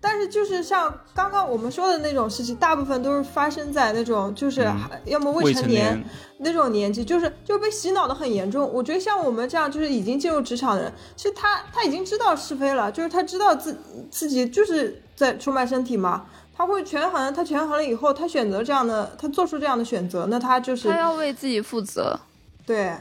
[0.05, 4.69] 但是就是像刚刚我们说的那种事情，大部分都是发生在那种就是
[5.05, 6.05] 要么未成年年，
[6.39, 8.69] 那种年纪，就是就被洗脑的很严重。
[8.73, 13.79] 我觉得像我们这样就是已经进入职场的人，其实他他已经知道是非了，就是他知道自
[14.11, 16.25] 自己就是在出卖身体嘛。
[16.63, 22.17] 他会权衡，他权衡了以后，他选择这样的，他做出这样的选择，那他就是他要为自己负责。
[22.65, 22.93] 对，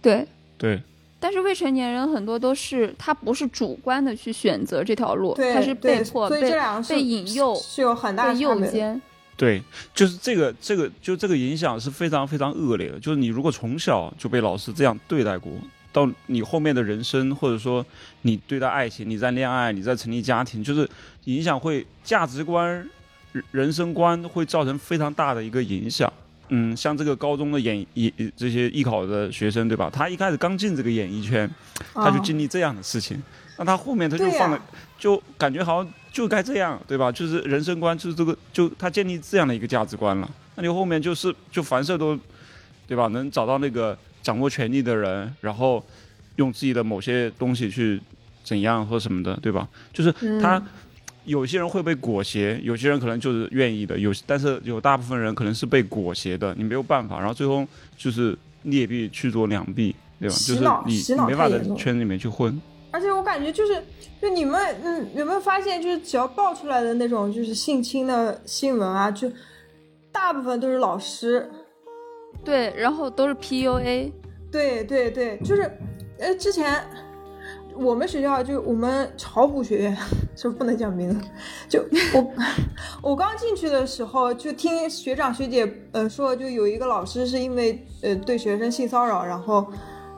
[0.00, 0.80] 对，对，
[1.20, 8.58] 但是未成年人很多都是他不是主观的去选择这条路，他是被迫、所以被这两个是被引诱、是有很大的诱。
[8.64, 8.98] 奸。
[9.36, 9.62] 对，
[9.94, 12.98] 就是这个，这个，就这个影响是非常非常恶劣的。
[12.98, 15.52] 就是你如果从小就被老师这样对待过，
[15.96, 17.84] 到你后面的人生，或者说
[18.20, 20.86] 你对待爱情，你在恋爱，你在成立家庭，就是
[21.24, 22.86] 影响会价值观、
[23.32, 26.12] 人人生观会造成非常大的一个影响。
[26.50, 29.88] 嗯，像这个高中的演艺这些艺考的学生，对吧？
[29.90, 31.50] 他一开始刚进这个演艺圈，
[31.94, 33.20] 他就啊经历这样的事情，
[33.56, 34.62] 那他后面他就放了，
[34.98, 37.10] 就感觉好像就该这样，对吧？
[37.10, 40.30] 就是人生观，就是这个，就他建立这样的一个价值观了。
[40.56, 42.16] 那你后面就是就凡事都，
[42.86, 43.06] 对吧？
[43.08, 45.84] 能找到那个掌握权力的人，然后
[46.36, 48.00] 用自己的某些东西去
[48.42, 49.68] 怎样或什么的，对吧？
[49.92, 50.10] 就是
[50.40, 50.58] 他。
[50.58, 50.66] 嗯
[51.26, 60.34] 有些人会被裹挟，有些人可能就是愿意的，有但是有大部分人可能是被裹挟的，你没有办法，然后最后就是劣币驱逐良币，对吧？
[60.36, 62.56] 就是你没法在圈里面去混。
[62.92, 63.82] 而且我感觉就是，
[64.22, 69.28] 就你们嗯有没有发现，就是只要爆出来的那种就是性侵的新闻啊，就
[70.12, 71.50] 大部分都是老师。
[72.46, 74.12] 对，然后都是 PUA，
[74.50, 75.70] 对对对，就是
[76.18, 76.82] 呃之前。
[77.78, 79.94] 我们学校就我们巢湖学院，
[80.34, 81.20] 是不能讲名字？
[81.68, 82.32] 就我
[83.10, 89.66] 我刚进去的时候，就听学长学姐呃说，就有一个老师是因为呃对学生性骚扰，然后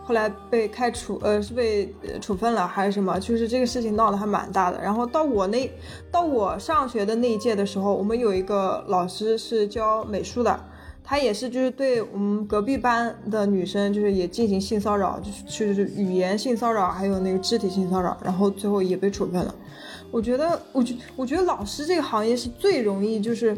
[0.05, 3.19] 后来被开除，呃是被呃处分了还是什么？
[3.19, 4.81] 就是这个事情闹得还蛮大的。
[4.81, 5.69] 然后到我那
[6.13, 10.61] 到我上学的那一届的时候，我们有一个老师是教美术的。
[11.09, 19.55] 他也是，就是对我们隔壁班的女生，就是也进行性骚扰，就是就是语言性骚扰，还有那个肢体性骚扰，然后最后也被处分了。
[20.11, 23.57] 我觉得，我觉我觉得老师这个行业是最容易就是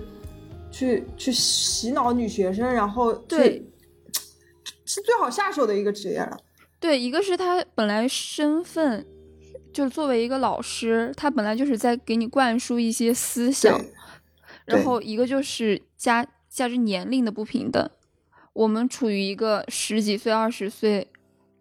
[0.71, 3.69] 去去洗脑女学生，然后对
[4.85, 6.39] 是最好下手的一个职业了。
[6.79, 9.05] 对，一个是他本来身份，
[9.73, 13.81] 就是作为一个老师，他本来就是在给你灌输一些思想，
[14.67, 17.89] 然后一个就是价价值年龄的不平等，
[18.53, 21.09] 我们处于一个十几岁、二十岁。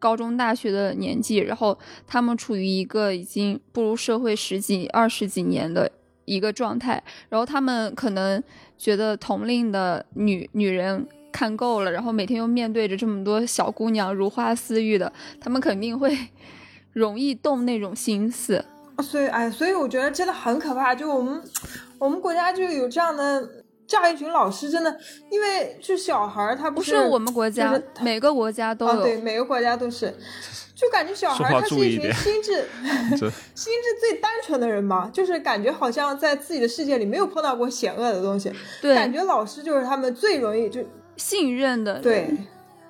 [0.01, 5.91] 高中、大学的年纪，然后他们处于一个已经步入社会十几、二十几年的
[6.23, 8.41] 一个状态，然后他们可能
[8.77, 16.17] 觉得同龄的女女人看够了，然后每天又面对着这么多小姑娘如花似玉的，他们肯定会
[16.93, 18.63] 容易动那种心思。
[19.03, 20.95] 所以，哎，所以我觉得真的很可怕。
[20.95, 21.43] 就我们
[21.97, 24.95] 我们国家就有这样的这样一群老师，真的，
[25.31, 29.01] 因为就小孩儿他是不是我们国家，每个国家都哦，有。
[29.01, 30.15] 对，每个国家都是，
[30.75, 32.53] 就感觉小孩儿他是一群心智
[33.55, 38.93] 心智最单纯的人嘛，就是感觉好像在自己的世界里没有碰到过险恶的东西，对。
[38.93, 40.81] 感，觉老师就是他们最容易就
[41.17, 41.99] 信任的。
[41.99, 42.29] 对，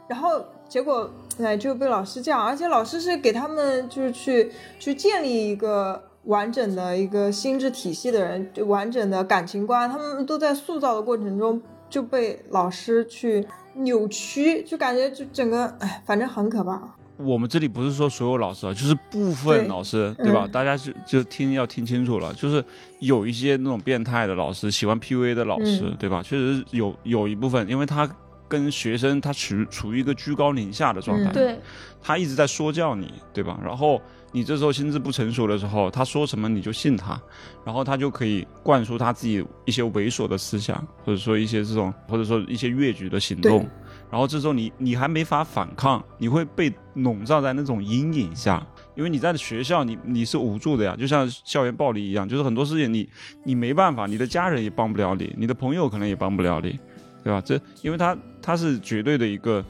[0.09, 1.09] 然后结果
[1.41, 16.81] 哎就被老师这样，而且老师是给他们就是去去建立一个完整的一个心智体系的人，就完整的感情观，他们都在塑造的过程中就被老师去扭曲，就感觉就整个哎，反正很可怕。
[17.17, 20.47] 我们这里不是说所有老师啊，就是部分老师，对吧？
[20.49, 22.63] 大家就就听要听清楚了，就是
[22.99, 26.23] 有一些那种变态的老师，喜欢 PUA 的老师，对吧？
[26.23, 28.09] 确实有有一部分，因为他
[28.47, 31.59] 跟学生他处处于一个居高临下的状态，对，
[32.01, 33.59] 他一直在说教你，对吧？
[33.61, 37.19] 然后你这时候心智不成熟的时候，他说什么你就信他，
[37.65, 43.67] 然后他就可以灌输他自己一些猥琐的思想，或者说一些这种，或者说一些越矩的行动。
[44.11, 48.65] 然后这时候你你还没法反抗，你会被笼罩在那种阴影下，
[48.95, 53.07] 因为你在学校你你是无助的呀，就像校园暴力一样，就是很多事情你
[53.43, 56.79] 你没办法，你的家人也帮不了你，你的朋友可能也帮不了你，
[57.23, 57.39] 对吧？
[57.45, 59.63] 这因为他他是绝对的一个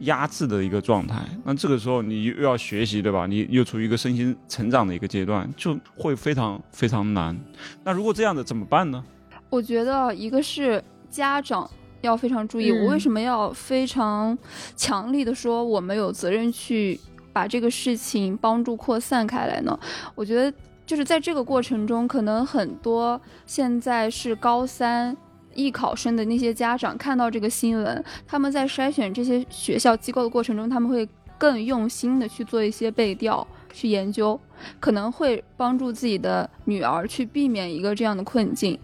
[0.00, 3.26] 压制的一个状态，那这个时候你又要学习，对吧？
[3.26, 7.38] 你又处于一个身心成长的一个阶段，就会非常非常难。
[7.84, 9.04] 那如果这样的怎么办呢？
[9.48, 11.70] 我觉得一个是家长。
[12.02, 14.36] 要非常注意，我为什么要非常
[14.74, 16.98] 强力的说我们有责任去
[17.32, 19.78] 把这个事情帮助扩散开来呢？
[20.16, 20.52] 我觉得
[20.84, 25.16] 就是在这个过程中，可能很多现在是高三
[25.54, 34.38] 艺考生的那些家长看到这个新闻，他们在筛选这些学校机构的过程中，他们会更用心的去做一些背调、去研究，
[34.80, 38.78] 可能会帮助自己的女儿去避免一个这样的困境。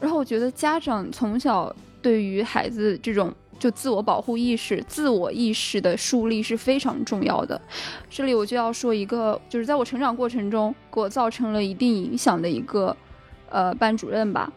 [0.00, 1.74] 然后我觉得家长从小。
[2.04, 7.58] 对于孩子这种就自我保护意识、自我意识的树立是非常重要的。
[8.10, 12.94] 这里我就要说一个，就是在我成长过程中给我造成了一定影响的一个，
[13.48, 14.52] 呃，班主任吧。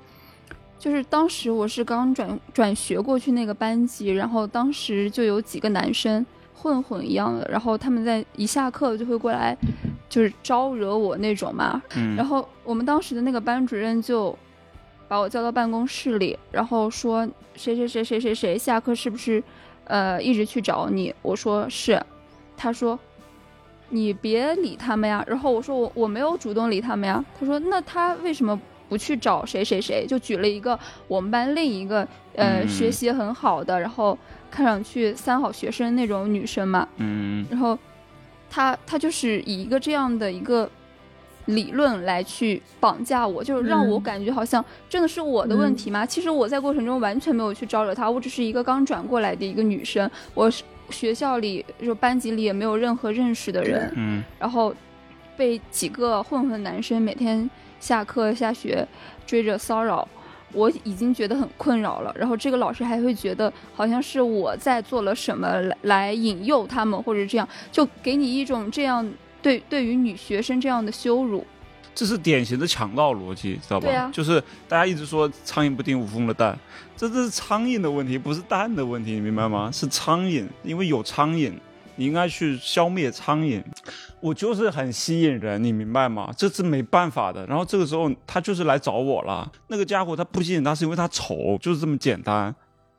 [0.79, 9.57] 就是当时我是刚转转学过去那个班级，然后当时就有几个男生混混一样的，然后他们在一下课就会过来，
[10.09, 11.81] 就是招惹我那种嘛。
[11.95, 12.15] 嗯。
[12.15, 14.37] 然后我们当时的那个班主任就。
[15.09, 19.41] 把我叫到办公室里，然后说谁谁谁谁谁谁下课是不是，
[19.85, 21.15] 呃，一直去找你？
[21.21, 21.97] 我说是，
[22.57, 22.99] 他说，
[23.87, 25.23] 你别理他们呀。
[25.25, 27.23] 然后我说我我没有主动理他们呀。
[27.39, 30.05] 他说那他为什么不去找谁谁谁？
[30.07, 34.17] 就举了一个我们班另一个呃学习很好的，然后
[34.49, 36.87] 看上去三好学生那种女生嘛。
[36.97, 37.45] 嗯。
[37.49, 37.77] 然后
[38.49, 40.69] 她她就是以一个这样的一个。
[41.47, 46.05] 理论来去绑架我，就是让我感觉好像真的是我的问题吗？
[46.05, 50.51] 其实我在过程中完全没有去招惹她，我只是一个刚转过来的一个女生，我
[50.89, 54.75] 学校里就班级里也没有任何认识的人，嗯，然后
[55.37, 58.87] 被几个混混男生每天下课下学
[59.25, 60.07] 追着骚扰，
[60.53, 62.13] 我已经觉得很困扰了。
[62.17, 69.09] 然后这个老师还会觉得好像是我在做了什么来来引诱他们，或者这样，就给你一种这样。
[69.39, 71.45] 对，对于女学生这样的羞辱，
[71.93, 73.87] 这是典型的强盗逻辑，知道吧？
[73.87, 76.57] 对啊，就是大家一直说苍蝇不叮无缝的蛋，
[76.97, 79.69] 这这是苍蝇的问题，不是蛋的问题，你明白吗？
[79.71, 81.53] 是苍蝇，因为有苍蝇，
[81.95, 83.61] 你应该去消灭苍蝇。
[84.21, 86.29] 我就是很吸引人，你明白吗？
[86.37, 87.45] 这是没办法的。
[87.45, 92.53] 然后这个时候他就是来找我了，那个家伙他不吸引他是因为他丑，就是这么简单。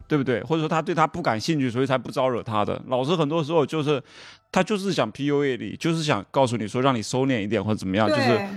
[0.07, 0.43] 对不对？
[0.43, 2.81] 或者说他对他不感兴趣，所以才不招惹他的。
[2.87, 4.03] 老师很多时候就是，
[4.51, 8.49] 他就是想 PUA 你，就是想告诉你说让你收敛一点或者怎么样，就是。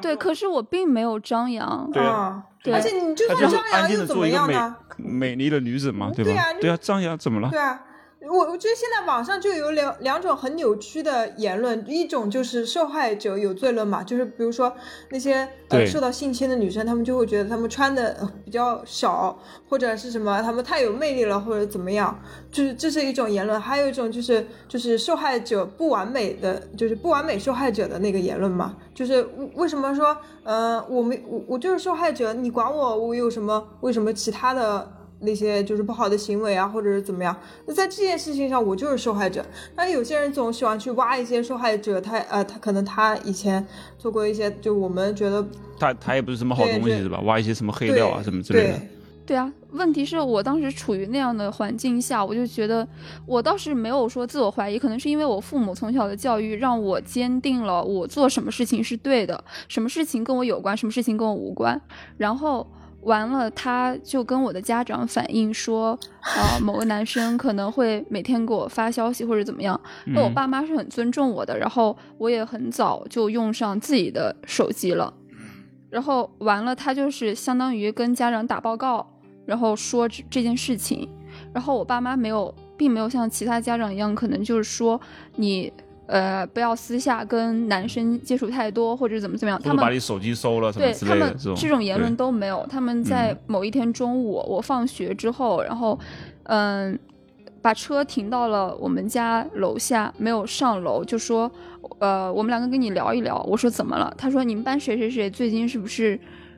[0.00, 1.90] 对，可是我并没有张扬。
[1.92, 2.42] 对啊，
[2.72, 4.74] 而且你就算张扬又怎么样呢？
[4.96, 6.30] 美丽的女子嘛，对吧？
[6.30, 7.50] 对啊，对啊，张扬怎么了？
[7.50, 7.78] 对啊。
[8.22, 14.74] 我我觉得现在网上就有两两种很扭曲的言论，一种就是受害者有罪论嘛，就是比如说
[15.10, 22.18] 那些呃受到性侵的女生，她们就会觉得她们穿的比较少，或者是什么，她们太有魅力了，或者怎么样，
[22.50, 23.60] 就是这是一种言论。
[23.60, 34.95] 还有一种就是就是受害者不完美的，就是不完美受害者的那个言论嘛，就是为什么说呃我没我我就是受害者，你管我我有什么为什么其他的？
[35.20, 37.34] 那些就是不好的行为啊，或者是怎么样？
[37.66, 39.44] 那在这件事情上，我就是受害者。
[39.74, 43.66] 那有些人总喜欢去挖一些受害者，他呃，他可能他以前
[43.98, 45.46] 做过一些，就我们觉得
[45.78, 47.20] 他他也不是什么好东西，是吧？
[47.20, 48.80] 挖一些什么黑料啊，什么之类的。
[49.24, 52.86] 对啊，问题是我当时处于那样的环境下，我就觉得
[53.24, 61.80] 我倒是没有说自我怀疑，可能是因为我父母从小的教育让我坚定了我做什么事情是对的，什么事情跟我有关，什么事情跟我无关，
[62.18, 62.66] 然后。
[63.06, 69.80] 完了，他就跟我的家长反映说，啊， 某个男生可能会每天给我发消息或者怎么样。
[70.06, 75.14] 那我爸妈是很尊重我的，然后我也很早就用上自己的手机了。
[75.88, 79.06] 然后完了，他就是相当于跟家长打报告，
[79.46, 81.08] 然后说这件事情。
[81.54, 85.00] 然后我爸妈没有并没有像其他家长一样，可能就是说
[85.36, 85.72] 你
[86.06, 89.60] 呃不要私下跟男生接触太多，或者怎么怎么样。
[89.62, 92.66] 他们把你手机收了什么对他们之类的这种这种言论都没有。
[92.70, 95.98] 他们在某一天中午，我放学之后，然后
[96.44, 96.98] 嗯。
[97.62, 101.50] 把车停到了我们家楼下，没有上楼，就说，
[101.98, 103.42] 呃，我们两个跟你聊一聊。
[103.42, 104.14] 我说怎么了？
[104.16, 106.16] 他说你们班谁谁谁最近是不是，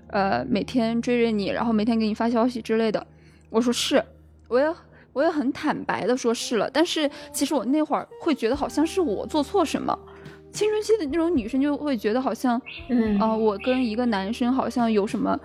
[0.08, 3.06] 呃，每天追着你，然后每天给你发消息之类的。
[3.48, 4.04] 我说是，
[4.48, 4.70] 我也
[5.18, 6.70] 我也很坦白的说是了。
[6.70, 9.98] 但是其实我那会儿会觉得好像是我做错什么，
[10.52, 15.38] 青春期的那种女生就会觉得好像，嗯啊、我跟一个男生好像有什么。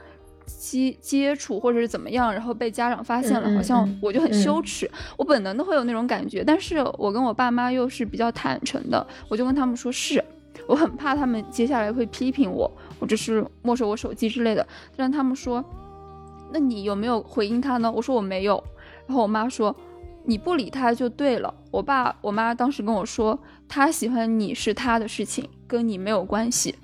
[0.45, 6.43] 接接触或者是怎么样，然后被家长发现了，好像嗯我就很羞耻，我本能的会有那种感觉。
[6.43, 10.21] 但是我跟我爸妈又是比较坦诚的，我就跟他们说是，
[10.67, 12.69] 我很怕他们接下来会批评我，
[12.99, 14.67] 或者是没收我手机之类的。
[14.97, 15.63] 让他们说，
[16.51, 17.89] 那你有没有回应他呢？
[17.89, 18.61] 我说我没有。
[19.07, 19.75] 然后我妈说，
[20.25, 21.53] 你不理他就对了。
[21.71, 23.37] 我爸我妈当时跟我说，
[23.67, 26.75] 他喜欢你是他的事情，跟你没有关系。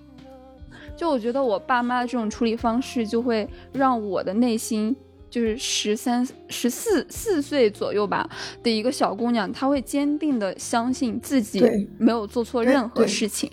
[0.97, 4.93] 就我觉得我爸妈的这种处理方式，就会让我的内心，
[5.29, 8.29] 就是十三、十四四岁左右吧
[8.61, 11.63] 的一个小姑娘，她会坚定的相信自己
[11.97, 13.49] 没有做错任何事情，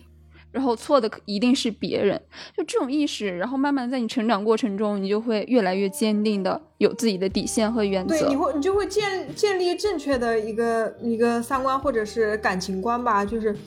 [0.57, 2.19] 然后错的一定是别人。
[2.57, 8.19] 就这种意识，然后慢慢在你成长过程中，你就会越来越坚定的有自己的底线和原则。
[8.19, 13.59] 对，你会你就会建建立正确的一个一个三观或者是感情观吧，就是就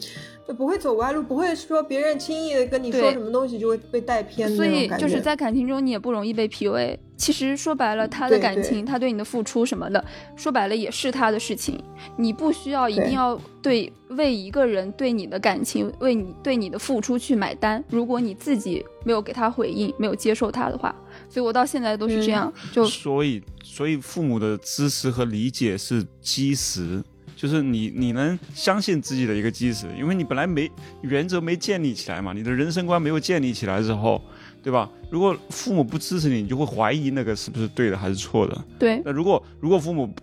[0.53, 4.87] 不会走歪路，不会说别人轻易的跟你说什么东西就会被带偏的所以。
[4.97, 6.97] 就是在感情中，你也不容易被 PUA。
[7.17, 10.03] 其实说白了，他的对对感情，他对你的付出什么的，
[10.37, 11.77] 说白了也是他的事情。
[12.15, 17.83] 你不需要一定要对为一个人对你的感情、为你对你的付出去买单。
[17.89, 20.95] 如果你自己没有给他回应，没有接受他的话，
[21.29, 22.51] 所以我到现在都是这样。
[22.71, 27.03] 就所以，所以父母的支持和理解是基石，
[27.39, 30.69] 就是你你能相信自己的一个基石，因为你本来没
[31.03, 34.21] 原则没建立起来嘛，你的人生观没有建立起来之后，
[34.61, 34.89] 对吧？
[35.09, 38.65] 如果父母不支持你，你就会怀疑那个是不是对的还是错的。
[38.77, 40.13] 对那如果如果父母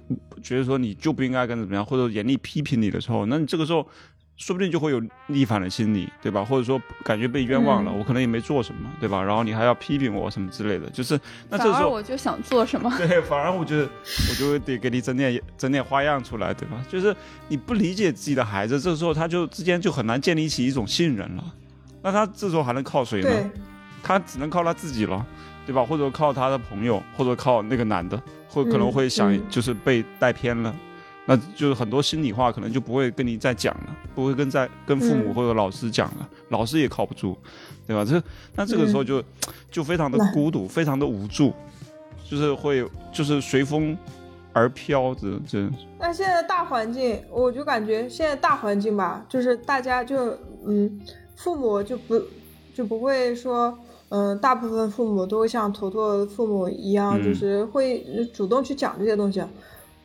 [0.42, 3.88] 觉得说你就不应该跟怎么样，或者严厉批评你的时候，那你这个时候
[4.36, 6.44] 说不定就会有逆反的心理，对吧？
[6.44, 9.22] 或者说感觉被冤枉了，嗯我可能也没做什么，对吧？
[9.22, 11.18] 然后你还要批评我什么之类的，就是
[11.48, 12.92] 那这时候而我就想做什么。
[12.98, 13.88] 对，反而我觉得
[14.28, 16.84] 我就得给你整点整点花样出来，对吧？
[16.88, 17.16] 就是
[17.48, 21.44] 你不理解自己的孩子，这时候他就之间就很难建立起一种信任了。
[22.02, 23.50] 那他这时候还能靠谁呢？
[24.02, 25.26] 他只能靠他自己了，
[25.64, 25.82] 对吧？
[25.82, 30.72] 或者靠他的朋友，或者靠那个男的，或可能嗯会想嗯就是被带偏了。
[31.28, 37.36] 那就是很多心里话可能就不会跟你再讲了，不会跟在跟父母嗯或者老师讲了，老师也靠不住，
[37.86, 38.04] 对吧？
[38.04, 38.22] 这
[38.54, 39.22] 那这个时候就、
[39.70, 41.52] 就非常的孤独，非常的无助，
[42.30, 43.98] 就是会就是随风
[44.52, 45.68] 而飘，这这
[45.98, 51.00] 那现在大环境，我就感觉现在大环境吧，就是大家就嗯，
[51.34, 52.22] 父母就不
[52.72, 53.76] 就不会说，
[54.10, 59.42] 嗯，大部分父母都会像坨坨父母一样，嗯就是会主动去讲这些东西。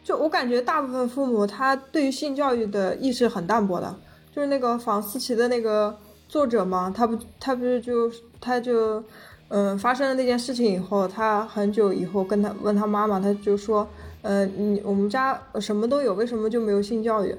[0.03, 3.95] 就我感觉，大部分父母他对于性教育的意识很淡薄的，
[4.35, 5.95] 就是那个房思琪的那个
[6.27, 9.03] 作者嘛，他不他不是就他就
[9.49, 13.87] 嗯发生了那件事情以后，他很久以后跟他问他妈妈，他就说，
[14.23, 17.35] 嗯，你我们家什么都有，为什么就没有性教育？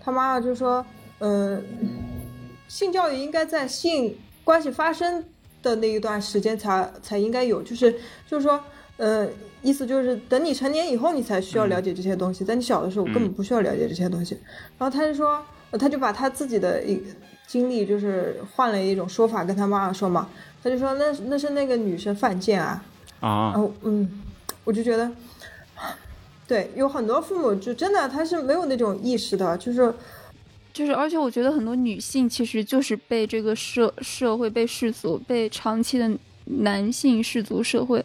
[0.00, 0.84] 他妈妈就说，
[1.18, 1.62] 嗯、
[2.68, 5.22] 性教育应该在性关系发生
[5.62, 7.92] 的那一段时间才才应该有，就是
[8.26, 8.60] 就是说，
[8.98, 9.28] 嗯，
[9.66, 14.38] 意思就是等你成年以后，你才需要了解这些东西，在你小的时候根本不需要了解这些东西。
[14.78, 15.42] 然后他就说，
[15.72, 17.02] 呃他就把他自己的一
[17.48, 20.28] 经历，就是换了一种说法跟他妈妈说嘛，
[20.62, 22.84] 他就说那那是那个女生犯贱啊，
[23.18, 23.50] 啊。
[23.52, 24.22] 然，后嗯，
[24.62, 25.10] 我就觉得，
[26.46, 29.92] 对，有很多父母就真的他是没有那种意识的，就是
[30.72, 36.08] 就是，而且我觉得很多女性其实就是被这个社社会、被世俗、被长期的
[36.44, 38.04] 男性氏族社会、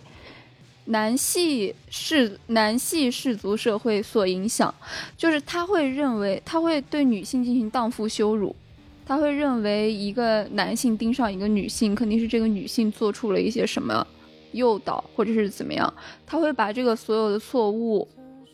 [0.85, 4.73] 男系氏男系氏族社会所影响，
[5.15, 8.55] 就是他会认为他会对女性进行荡妇羞辱，
[9.05, 14.05] 他会认为一个男性盯上一个女性，肯定是这个女性做出了一些什么
[14.51, 15.93] 诱导或者是怎么样，
[16.25, 18.07] 他会把这个所有的错误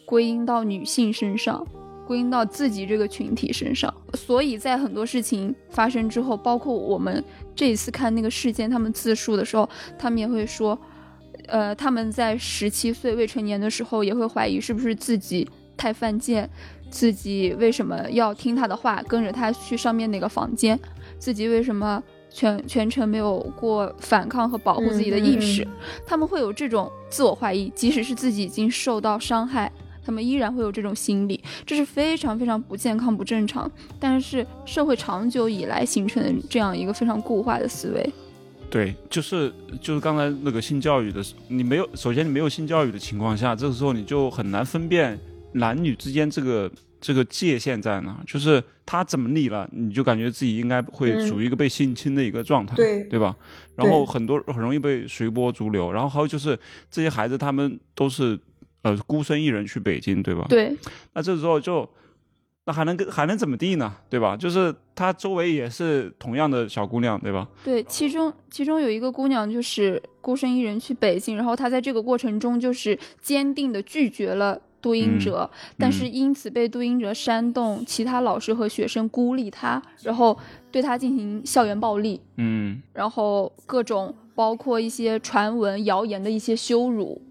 [0.06, 1.66] 归因到女性身上。
[2.06, 7.22] 归因到自己这个群体身上，所以在很多事情发生之后，包括我们
[7.54, 9.70] 这一次看那个事件，他们自述的时候，
[10.00, 10.80] 他们也会说，
[11.48, 16.50] 呃，他们在十七岁未成年的时候，也会怀疑是不是自己太犯贱，
[16.90, 20.80] 自己为什么要听他的话，跟着他去上面那个房间，
[21.18, 29.72] 自己为什么全全程没有过反抗和保护自己的意识，嗯嗯他们会有这种自我怀疑，即使是自己已经受到伤害。
[30.06, 33.70] 他们依然会有这种心理，这是非常非常不健康、不正常，
[34.00, 38.10] 但是社会长久以来形成的这样一个非常固化的思维。
[38.70, 39.52] 对，就是
[39.82, 45.18] 就是刚才那个性教育的，你没有，首先你没有性教育的情况下，这个时候你就很难分辨
[45.54, 53.36] 男女之间这个这个界限在哪，就是他怎么你了，你就感觉自己应该会处于一个被性侵的一个状态，对对吧？
[53.76, 56.58] 然后很多很容易被随波逐流，然后还有就是
[56.92, 58.38] 这些孩子他们都是
[58.82, 60.46] 呃孤身一人去北京，对吧？
[60.50, 60.76] 对，
[61.14, 61.90] 那这时候就。
[62.68, 63.96] 那还能跟还能怎么地呢？
[64.10, 64.36] 对吧？
[64.36, 67.48] 就是她周围也是同样的小姑娘，对吧？
[67.64, 75.50] 对，其中其中有一个姑娘就是孤身一人去北京，然后她在这个过程中就是坚定的拒绝了杜英哲，
[75.80, 80.38] 但是因此被杜英哲煽动，其他老师和学生孤立她，然后
[80.70, 87.22] 对她进行校园暴力，嗯，然后各种包括一些传闻谣言的一些羞辱，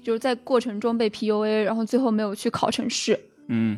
[0.00, 3.18] 就是在过程中被 PUA，然后最后没有去考成试，
[3.48, 3.76] 嗯。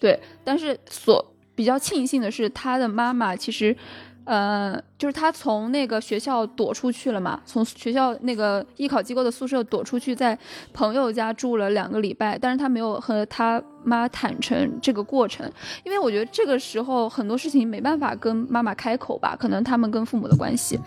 [0.00, 3.76] 对，但是所比较庆幸的是，他的妈妈其实，
[4.24, 10.36] 呃，就是他从那个学校躲出去了嘛，从学校那个艺考机构的宿舍躲出去，在
[10.72, 13.62] 朋友家住了两个礼拜，但是他没有和他。
[13.84, 15.50] 妈坦诚这个过程，
[15.84, 20.78] 因为我觉得这个时候很多事情没办法跟妈妈开口吧，可能他们跟父母的关系，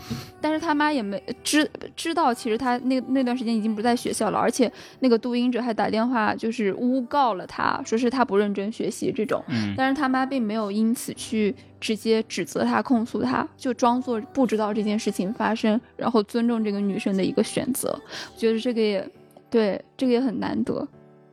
[0.41, 9.41] 但是他妈也没知知道，其实他那那段时间已经不在学校了，而且那个杜英哲还打电话就是诬告了他，说是他不认真学习这种，
[9.75, 17.89] 但是他妈并没有因此去直接指责他、控诉他，就装作不知道这件事情发生，然后尊重这个女生的一个选择，
[18.33, 19.07] 我觉得这个也
[19.49, 20.87] 对，这个也很难得，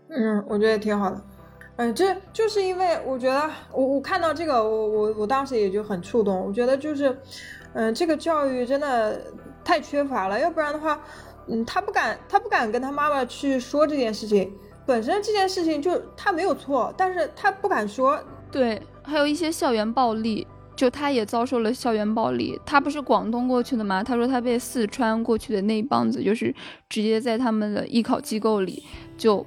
[0.08, 1.20] 嗯，我觉得挺好的。
[1.76, 6.44] 嗯，这就是因为我觉得，我我看到这个，我我我当时也就很触动。
[6.44, 7.16] 我觉得就是，
[7.72, 9.20] 嗯，这个教育真的
[9.62, 10.40] 太缺乏了。
[10.40, 11.00] 要不然的话，
[11.46, 14.52] 嗯，他不敢，他不敢跟他妈妈去说这件事情。
[14.84, 18.18] 本身这件事情就他没有错，但是他不敢说。
[18.50, 20.44] 对，还有一些校园暴力，
[20.78, 22.58] 就他也遭受了校园暴力。
[22.64, 24.02] 他不是广东过去的吗？
[24.02, 26.54] 他说他被四川过去的那一帮子，就是
[26.88, 28.82] 直接在他们的艺考机构里
[29.16, 29.44] 就，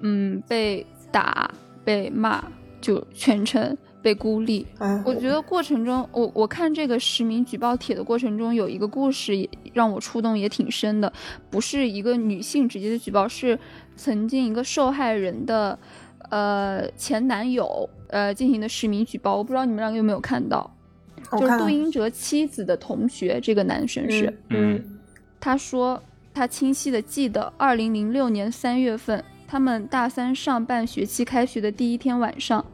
[0.00, 1.50] 嗯，被打。
[1.84, 2.44] 被骂
[2.80, 4.64] 就全程被孤立，
[5.04, 11.12] 我觉得过程中，我我看这个实名举报帖的过程中，有一个故事也让我触动，也挺深的。
[11.50, 13.58] 不是一个女性直接的举报，是
[13.96, 15.76] 曾经一个受害人的，
[16.32, 19.36] 呃前男友，呃进行的实名举报。
[19.36, 20.74] 我不知道你们两个有没有看到，
[21.32, 24.82] 就是杜英哲妻子的同学，这个男生是，嗯，
[25.38, 26.02] 他说
[26.32, 29.22] 他清晰的记得，二零零六年三月份。
[29.46, 32.64] 他们大三上半学期开学的第一天晚上，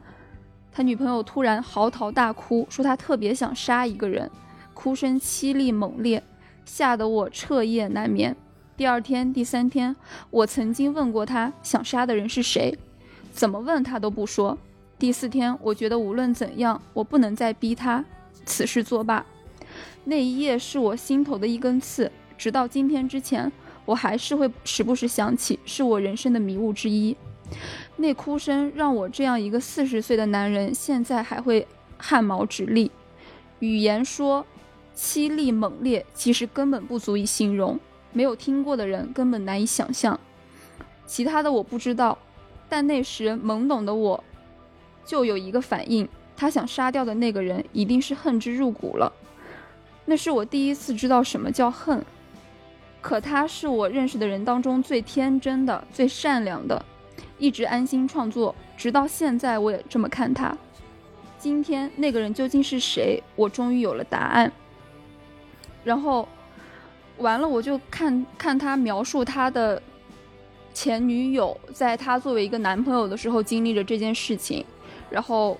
[0.71, 4.31] 他女朋友突然嚎啕大哭，说他特别想杀一个人，
[4.75, 6.23] 哭声凄厉猛烈，
[6.65, 8.37] 吓得我彻夜难眠。
[8.77, 9.97] 第二天、第三天，
[10.31, 12.79] 我曾经问过他想杀的人是谁，
[13.39, 14.59] 怎么问他都不说。
[14.99, 18.05] 第四天，我觉得无论怎样，我不能再逼他，
[18.45, 19.24] 此事作罢。
[20.03, 23.53] 那一夜是我心头的一根刺，直到今天之前。
[23.84, 27.16] 我还是会时不时想起，是我人生的迷雾之一。
[27.95, 31.64] 那哭声让我这样一个四十岁的男人，现在还会
[31.97, 32.91] 汗毛直立。
[33.61, 34.45] 语言说
[34.97, 37.78] 凄厉猛烈，其实根本不足以形容，
[38.12, 40.18] 没有听过的人根本难以想象。
[41.07, 42.18] 其他的我不知道，
[42.69, 44.23] 但那时懵懂的我，
[45.05, 49.12] 就有一个反应：他想杀掉的那个人，一定是恨之入骨了。
[50.05, 52.05] 那是我第一次知道什么叫恨。
[53.01, 56.85] 可他是我认识的人当中最天真的、最善良的，
[57.39, 60.57] 一直安心创作，直到现在我也这么看他。
[61.39, 63.23] 今天那个人究竟是谁？
[63.37, 64.51] 我终于有了答案。
[65.85, 66.29] 然后
[67.19, 69.81] 完了，我就看看他描述他的
[70.79, 74.64] 前女友，在他作为一个男朋友的时候经历着这件事情，
[75.11, 75.59] 然后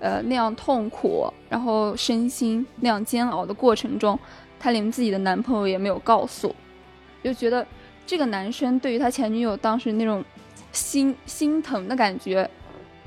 [0.00, 4.18] 呃那样痛苦，然后身心那样煎熬的过程中，
[4.58, 6.54] 他连自己的男朋友也没有告诉。
[7.24, 7.66] 就觉得
[8.06, 10.22] 这个男生对于他前女友当时那种
[10.72, 12.46] 心心疼的感觉，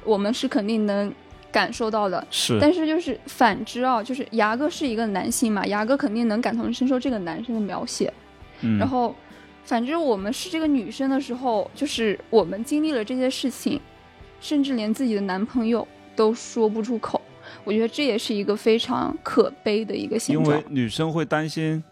[0.04, 1.14] 我们是肯定能
[1.52, 2.26] 感受到的。
[2.32, 8.12] 是，但是就是反之啊，就是牙哥是一个男性嘛，牙哥肯定能感同身受这个男生的描写。
[8.62, 8.80] 嗯。
[8.80, 9.14] 然后，
[9.64, 13.80] 反正我们是这个女生的时候，就是我们经历了这些事情，
[14.40, 17.22] 甚至连自己的男朋友都说不出口。
[17.64, 20.46] 我觉得这也是一个非常可悲的一个现状。
[20.46, 21.84] 因为女生会担心。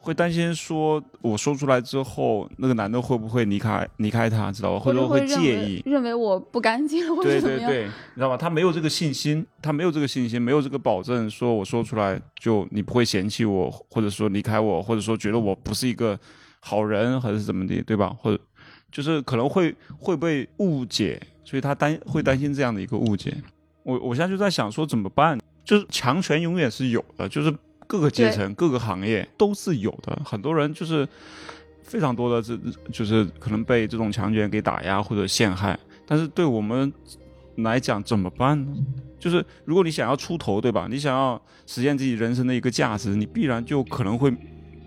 [0.00, 4.78] 会担心说，我说出来之后，那个男的会不会离开离开她，知道吧？
[4.78, 7.68] 或者会介意，认为我不干净，或者怎么样？
[7.68, 8.36] 对对对，知道吧？
[8.36, 16.18] 他没有这个信心，他没有这个信心，没有这个保证，说我说出来就你不会嫌弃我，或者说离开我，或者说觉得我不是一个
[16.60, 18.14] 好人，还是怎么的，对吧？
[18.18, 18.42] 或者
[18.90, 23.36] 就是可能会会被误解，所以他担会担心这样的一个误解。
[23.82, 27.54] 我我现在就在想说怎么办，就是强权永远是有的，就是
[27.86, 31.08] 各个阶层、各个行业都是有的，很多人就是
[31.82, 32.58] 非常多的这
[32.92, 36.92] 就是可能被这种强权给打压或者陷害，但是对我们
[37.56, 38.72] 来讲怎么办呢？
[39.18, 40.86] 就是如果你想要出头，对吧？
[40.90, 44.32] 你想要实现自己人生的一个价值，你必然就可能会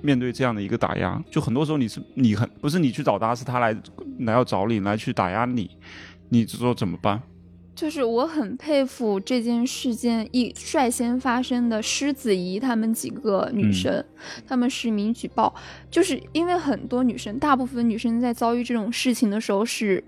[0.01, 1.21] 面对这样的一个打压。
[1.29, 3.75] 就很多时候你是你很不是你去找他，是他来
[4.19, 5.69] 来要找你来去打压你，
[6.29, 7.21] 你说怎么办？
[7.73, 14.03] 就是我很佩服这件事件一率先发生的狮子姨他们几个女生，
[14.45, 15.55] 她们实名举报，
[15.89, 20.03] 就是因为很多女生，大部分女生在遭遇这种事情的时候是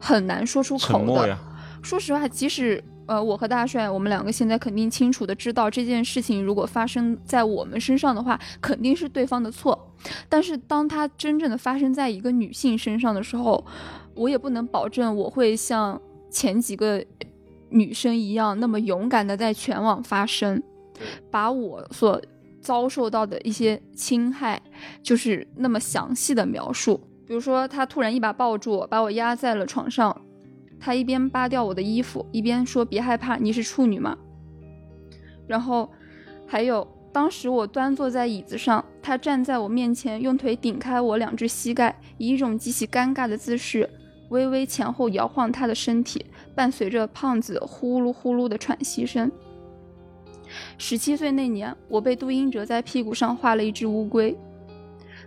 [0.00, 1.38] 很难说出口的。
[1.82, 9.92] 说实话，即使呃我和大帅，我们两个现在肯定清楚的知道这件事情如果发生在我们身上的话，肯定是对方的错。
[10.28, 13.64] 但是当它真正的发生在一个女性身上的时候，
[14.14, 16.00] 我也不能保证我会像。
[16.28, 17.02] 前几个
[17.70, 20.62] 女生一样，那么勇敢的在全网发声，
[21.30, 22.20] 把我所
[22.60, 24.60] 遭受到的一些侵害，
[25.02, 27.00] 就是那么详细的描述。
[27.26, 30.14] 比如说，他突然一把抱住我，把我压在了床上，
[30.78, 34.16] 他一边扒掉我的衣服，一边说：“别害怕，你是处女嘛。”
[35.46, 35.90] 然后
[36.46, 43.88] 还有，当时我端坐在椅子上，他站在我面前，用腿顶开我两只膝盖，以一种极其尴尬的姿势。
[44.30, 49.30] 微微前后摇晃他的身体，伴随着胖子呼噜呼噜的喘息声。
[50.78, 54.36] 十七岁那年，我被杜英哲在屁股上画了一只乌龟。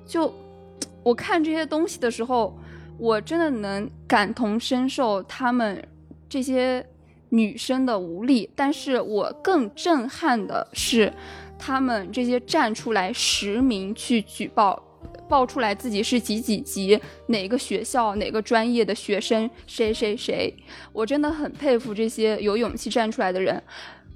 [0.06, 0.34] 就
[1.02, 2.58] 我看这些东西的时候，
[3.00, 5.84] 我真的能感同身受他们
[6.28, 6.86] 这些
[7.30, 8.50] 女生的无力。
[8.56, 11.12] 但是我更震撼的是，
[11.58, 14.84] 他们这些站出来实名去举报。
[15.30, 20.52] 报出来自己是几几级，哪个学校哪个专业的学生，谁谁谁，
[20.92, 23.62] 我真的很佩服这些有勇气站出来的人。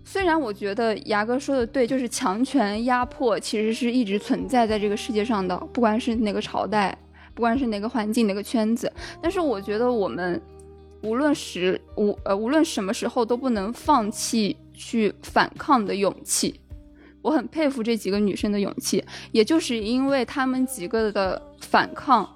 [0.03, 6.97] 虽然我觉得牙哥说的对，就是强权压迫其实是一直存在在这个世界上的，不管是哪个朝代，
[7.33, 10.41] 不管是哪个环境哪个圈子，但是我觉得我们
[11.01, 16.59] 无论时无呃无论什么时候都不能放弃去反抗的勇气。
[17.21, 22.29] 我很佩服这几个女生的勇气，也就是因为她们几个的反抗，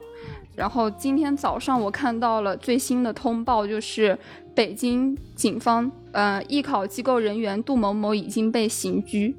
[0.55, 4.17] 然后今天早上我看到了最新的通报，就是
[4.55, 9.35] 北京警方呃艺考机构人员杜某某已经被刑拘。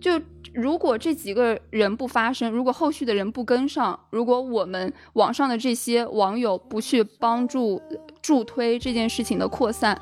[0.00, 0.20] 就
[0.54, 7.82] 如果这几个人不发声，如果后续的人不跟上，如果我们网上的这些网友不去帮助
[8.22, 10.00] 助推这件事情的扩散。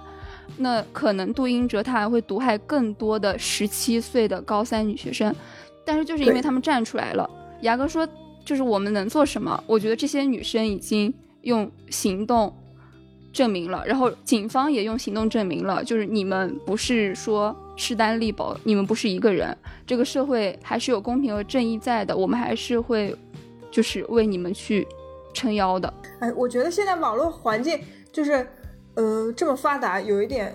[0.59, 5.35] 那可能杜英哲他还会毒害更多的十七岁的高三女学生，
[5.87, 7.29] 但是就是因为他们站出来了，
[7.63, 8.07] 牙哥说
[8.45, 9.63] 就是我们能做什么？
[9.67, 12.55] 我觉得这些女生已经用行动
[13.33, 23.15] 证明了，然后警方也用行动证明了，就是你们不是说势单力薄，你们不是一个人，这个社会还是有公平和正义在的，我们还是会
[23.71, 24.87] 就是为你们去
[25.35, 25.93] 撑腰的。
[26.21, 27.81] 哎，我觉得现在网络环境
[28.13, 28.47] 就是。
[28.95, 30.55] 呃，这么发达有一点，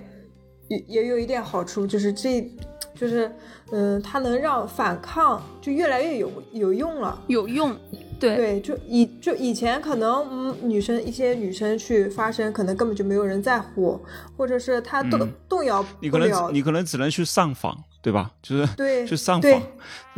[0.67, 2.47] 也也有一点好处，就是这，
[2.93, 3.32] 就是，
[3.71, 7.75] 嗯，它能让反抗就越来越有有用了，有用，
[8.20, 13.99] 对对，就以就以前可能嗯女生一些女生去发声，可能根本就没有人在乎，
[14.36, 18.32] 或者是她动动摇不了，你可能你可能只能去上访，对吧？
[18.41, 19.61] 就是对去上访，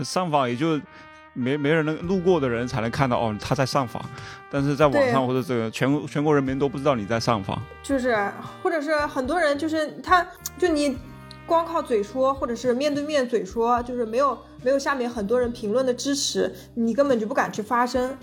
[0.04, 0.80] 上访也就。
[1.34, 4.04] 没没人能路过的人才能看到哦，他在上访，
[4.52, 8.30] 但是在网上或者这个全全国人民都不知道你在上访，就是，
[8.62, 10.26] 或者是很多人就是他，
[10.58, 10.98] 就你
[11.46, 18.18] 光靠嘴说，或者是面对面嘴说，就是没有没有下面很多人评论的支持，你根本就不敢去发声，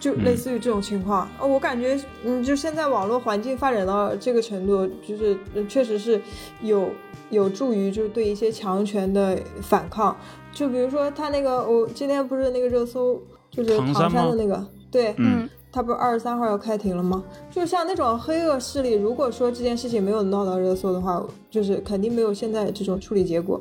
[0.00, 1.28] 就类似于这种情况。
[1.40, 5.36] 我感觉，嗯，就现在网络环境发展到这个程度，就是
[5.68, 6.20] 确实是
[6.62, 6.90] 有
[7.30, 10.16] 有助于就是对一些强权的反抗。
[10.52, 13.20] 就比如说他那个，我今天不是那个热搜，
[13.50, 17.22] 就是唐山的那个，对，嗯，他不是二十三号要开庭了吗？
[17.50, 23.60] 就像那种黑恶势力，如果说这件事情没有闹到热搜的话，就是肯定没有现在这种处理结果。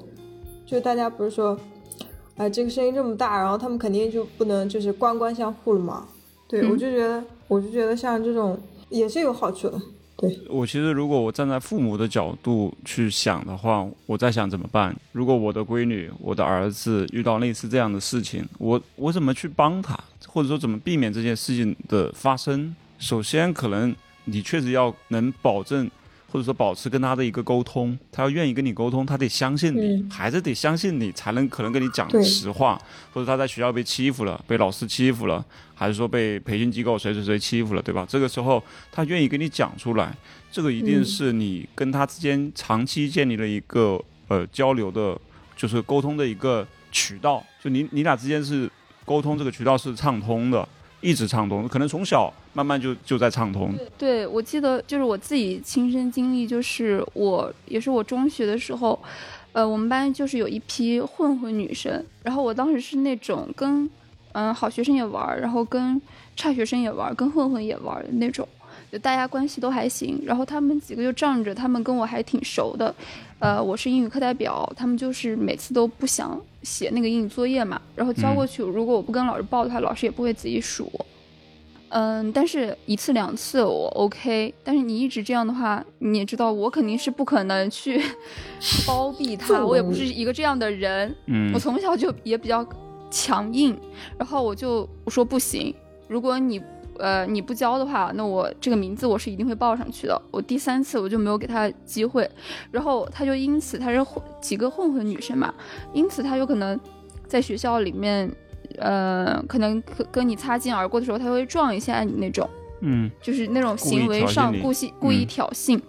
[0.65, 1.57] 就大家不是说，
[2.37, 6.05] 哎，这个声音这么大，然后他们肯定就不能就是官官相护了嘛？
[6.47, 8.59] 对，我就觉得，我就觉得像这种
[8.89, 9.81] 也是有好处的。
[10.17, 14.95] 对我其实，如果我站在父母的角度去想的话，我在想怎么办？
[15.11, 22.73] 如果我的闺女、我的儿子遇到类似这样的事情，我我怎么去帮他，或者说怎么避免这件事情的发生？
[22.97, 25.89] 首先，可能你确实要能保证
[26.31, 30.09] 或者说保持跟他的一个沟通，他要愿意跟你沟通，他得相信你，嗯。
[30.09, 32.79] 孩子得相信你，才能可能跟你讲实话，
[33.13, 38.05] 或者他在学校被欺负了，被老师欺负了，还是说被培训机构谁谁谁欺负了，对吧？
[38.09, 38.61] 这个时候
[38.91, 40.15] 他愿意跟你讲出来，
[40.51, 41.05] 这个一定嗯。
[41.05, 45.17] 是你跟他之间长期建立了一个呃交流的，
[45.55, 48.69] 就是沟通的一个渠道，就你你俩之间是
[49.05, 50.67] 沟通这个渠道是畅通的，
[51.01, 53.73] 一直畅通，可能从小慢慢就就在畅通。
[53.97, 58.97] 对，我记得就是我自己亲身经历，就是我也是我中学的时候，
[59.51, 63.89] 呃，我们班就是有一批混混女生，然后我当时是那种跟
[64.31, 66.01] 嗯好学生也玩，然后跟
[66.37, 68.47] 差学生也玩，跟混混也玩的那种，
[68.89, 70.21] 就大家关系都还行。
[70.25, 72.95] 然后他们几个就仗着他们跟我还挺熟的，
[73.39, 80.89] 呃，我是英语课代表，他们就是每次都不想写那个英语作业嘛，然后交过去，如果我不跟老师报的话，老师也不会自己数。
[81.97, 88.01] 嗯，但是一次两次我 OK，但是你一直这样的话，你也知道我肯定是不可能去
[88.85, 91.15] 包庇他，我也不是一个这样的人。
[91.27, 92.67] 嗯我从小就也比较
[93.09, 93.79] 强硬，
[94.17, 95.73] 然后我就我说不行，
[96.09, 96.61] 如果你
[96.99, 100.21] 呃你不交的话，那我这个名字我是一定会报上去的。
[100.31, 102.29] 我第三次我就没有给他机会，
[102.71, 105.53] 然后他就因此他是混几个混混女生嘛，
[105.93, 106.77] 因此他有可能
[107.25, 108.29] 在学校里面，
[108.79, 112.49] 呃，可能跟跟你擦肩而过的时候，他会撞一下你那种。
[112.81, 115.79] 嗯就是那种行为上故意故意嗯挑衅，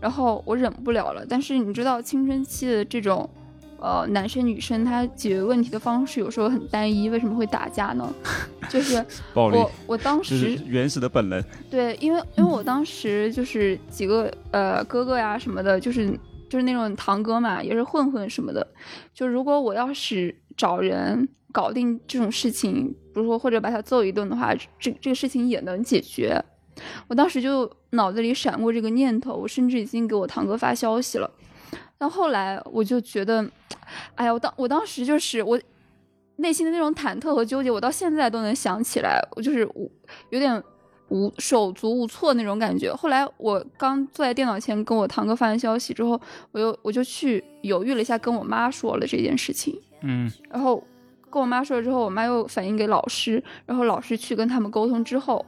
[0.00, 1.24] 然后我忍不了了。
[1.26, 3.26] 但是你知道青春期的这种，
[3.78, 8.12] 呃，男生女生他解决问题的方式有时候很单一，为什么会打架呢？
[8.68, 11.42] 就是暴力我我当时原始的本能。
[11.70, 16.10] 对，因为因为我当时就是几个呃哥哥呀什么的，就是
[16.50, 18.66] 就是那种堂哥嘛，也是混混什么的。
[19.14, 26.42] 就如果我要是找人搞定这种事情，比如说或者把他揍一顿的话，这这个事情也能解决。
[27.06, 31.30] 我当时就脑子里闪过这个念头，我甚至已经给我堂哥发消息了。
[31.96, 33.48] 但后来我就觉得，
[34.16, 35.60] 哎呀，我当我当时就是我
[36.36, 39.90] 内心的那种忐忑和纠结，我到现在都能想起来，我就是无
[40.30, 40.60] 有点
[41.10, 42.92] 无手足无措那种感觉。
[42.92, 49.80] 后来我刚坐在电脑前跟我堂哥发完消息之后，我又我就去犹豫了一下，跟我妈说了这件事情。
[50.04, 50.82] 嗯然后
[51.30, 55.44] 跟我妈说了之后，我妈又反映给老师，然后老师去跟他们沟通之后，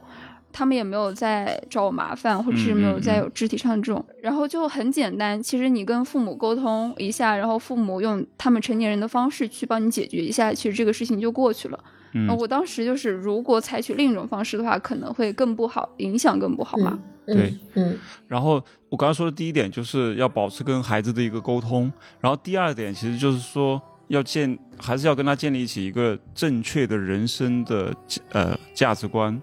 [0.51, 5.41] 他们也没有再找我麻烦，或者是没有再有肢体上的这种，然后就很简单。
[5.41, 11.79] 其实你跟父母沟通一下，然后父母用他们成年人的方式去帮你解决一下，其实这个事情就过去了。
[12.13, 16.97] 嗯呃我当时就是，如果采取另一种方式的话，可能会更不好，影响更不好嘛。
[17.25, 17.97] 对，嗯
[18.27, 21.91] 然后我刚刚说的第一点就是要保持跟孩子的一个沟通，
[22.21, 27.95] 然后第二点其实就是说要建，还是要跟他建立起一个正确的人生的
[28.31, 29.41] 呃价值观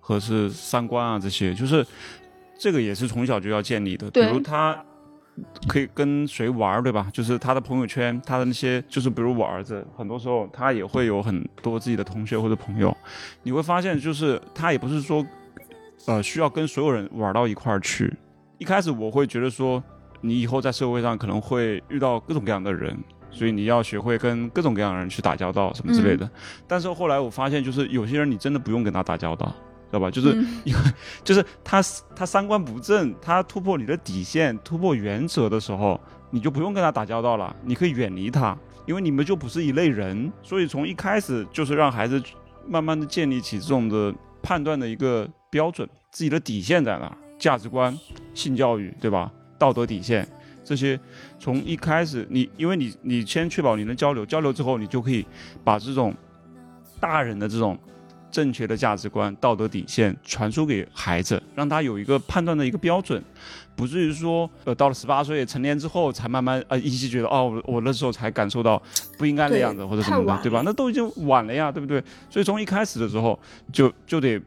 [0.00, 1.86] 和是三观啊这些，就是
[2.58, 4.84] 这个也是从小就要建立的，比如他。
[5.66, 7.08] 可以跟谁玩儿，对吧？
[7.10, 12.94] 就是他的朋友圈，他的那些，就是比如我儿子，很多时候他也会有很多自己的同学或者朋友，
[13.42, 15.26] 你会发现，就是他也不是说，
[16.04, 18.14] 呃，需要跟所有人玩到一块儿去。
[18.58, 19.82] 一开始我会觉得说，
[20.20, 22.94] 你以后在社会上可能会遇到各种各样的人，
[23.32, 26.30] 所以你要学会跟各种各样的人去打交道什么之类的。
[26.68, 30.10] 但是后来我发现，就是有些人你真的不用跟他打交道，知道吧？
[30.10, 30.80] 就是、嗯因为
[31.24, 31.82] 就是他
[32.14, 38.56] 他三观不正，他突破你的底线、突破原则的时候，你就不用跟他打交道了，你可以远离他，
[38.86, 40.30] 因为你们就不是一类人。
[40.42, 42.22] 所以从一开始就是让孩子
[42.68, 47.98] 慢慢的建立起这种的判断的一个标准，自己的底线在哪儿，价值观、
[48.34, 49.32] 性教育，对吧？
[49.58, 50.26] 道德底线
[50.64, 50.98] 这些，
[51.38, 55.26] 从一开始你因为你你先确保你能交流，交流之后你就可以
[55.64, 56.14] 把这种
[57.00, 57.78] 大人的这种
[58.30, 63.22] 正确的价值观、道德底线传输给孩子，让他有一个判断的一个标准，
[63.76, 68.80] 不至于说呃到了十八岁成年之后才慢慢呃依稀觉得哦我我那时候才感受到
[69.18, 70.62] 不应该那样子或者什么的，对吧？
[70.64, 72.02] 那都已经晚了呀，对不对？
[72.30, 73.38] 所以从一开始的时候
[73.70, 74.40] 就就得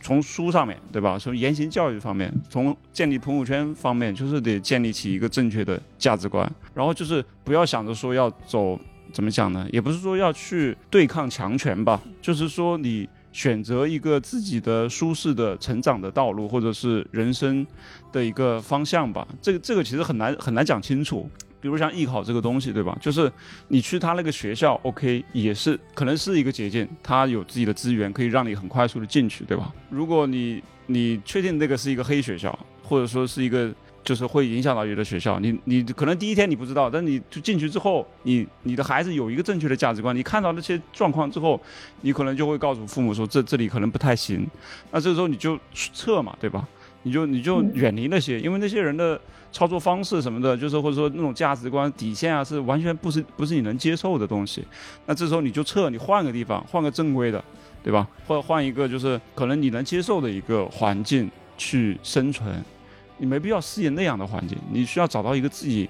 [0.00, 1.18] 从书上面对吧？
[1.18, 8.78] 从言行教育方面，从建立朋友圈方面，就是得建立起一个正确的价值观，然后就是不要想着说要走。
[9.10, 9.66] 怎么讲呢？
[9.72, 17.66] 也不是说要去对抗强权吧，就是说你选择一个自己的舒适的成长的道路，或者是人生
[18.12, 19.26] 的一个方向吧。
[19.40, 21.26] 这个这个其实很难很难讲清楚。
[21.60, 22.96] 比如像艺考这个东西，对吧？
[23.00, 23.30] 就是
[23.68, 29.72] 你去他那个学校，OK，也是可能是一个捷径，他有自己的资源可以让你很快速的进去，对吧？
[29.90, 33.72] 如果你你确定那个是一个黑学校，或者说是一个
[34.04, 41.60] 就是会影响到你的学校，你你可能第一天你不知道，但你就进去之后，你你的孩子有一个正确的价值观，你看到那些状况之后，
[42.02, 44.46] 你可能就会告诉父母说这这里可能不太行，
[44.92, 46.66] 那这个时候你就撤嘛，对吧？
[47.02, 49.20] 你就你就远离那些，因为那些人的
[49.50, 54.64] 操作方式什么的，就是或者说那种价值观底线啊，是完全不是不是你能接受的东西。
[55.06, 57.42] 那这时候你就撤，你换个地方，换个正规的，
[57.82, 58.06] 对吧？
[58.26, 62.62] 或者换一个就是可能你能接受的一个环境去生存。
[63.16, 65.88] 你没必要适应那样的环境，你需要找到一个自己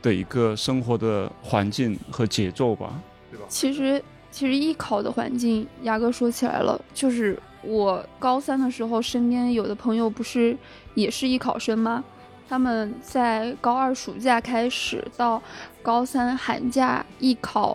[0.00, 2.98] 的一个生活的环境和节奏吧，
[3.30, 3.44] 对吧？
[3.48, 10.56] 其实，其实艺考的环境，牙哥说起来了，就是我高三的时候，身边有的朋友不是
[10.94, 12.02] 也是艺考生吗？
[12.52, 15.42] 他们在高二暑假开始到
[15.80, 17.74] 高三寒假艺考，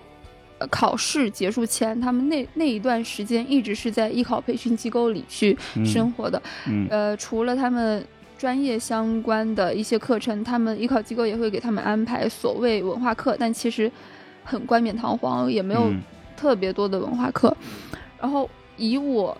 [0.59, 6.39] 呃，考试结束前，他们那那一段时间一直是在艺考培训机构里去生活的。
[6.67, 8.05] 嗯呃，除了他们
[8.37, 13.91] 专业相关的一些课程，他们艺考机构也会给他们安排所谓文化课，但其实
[14.43, 15.99] 很冠冕堂皇，也没有嗯
[16.35, 17.51] 特别多的文化课。
[18.21, 18.47] 然后
[18.77, 19.35] 以我，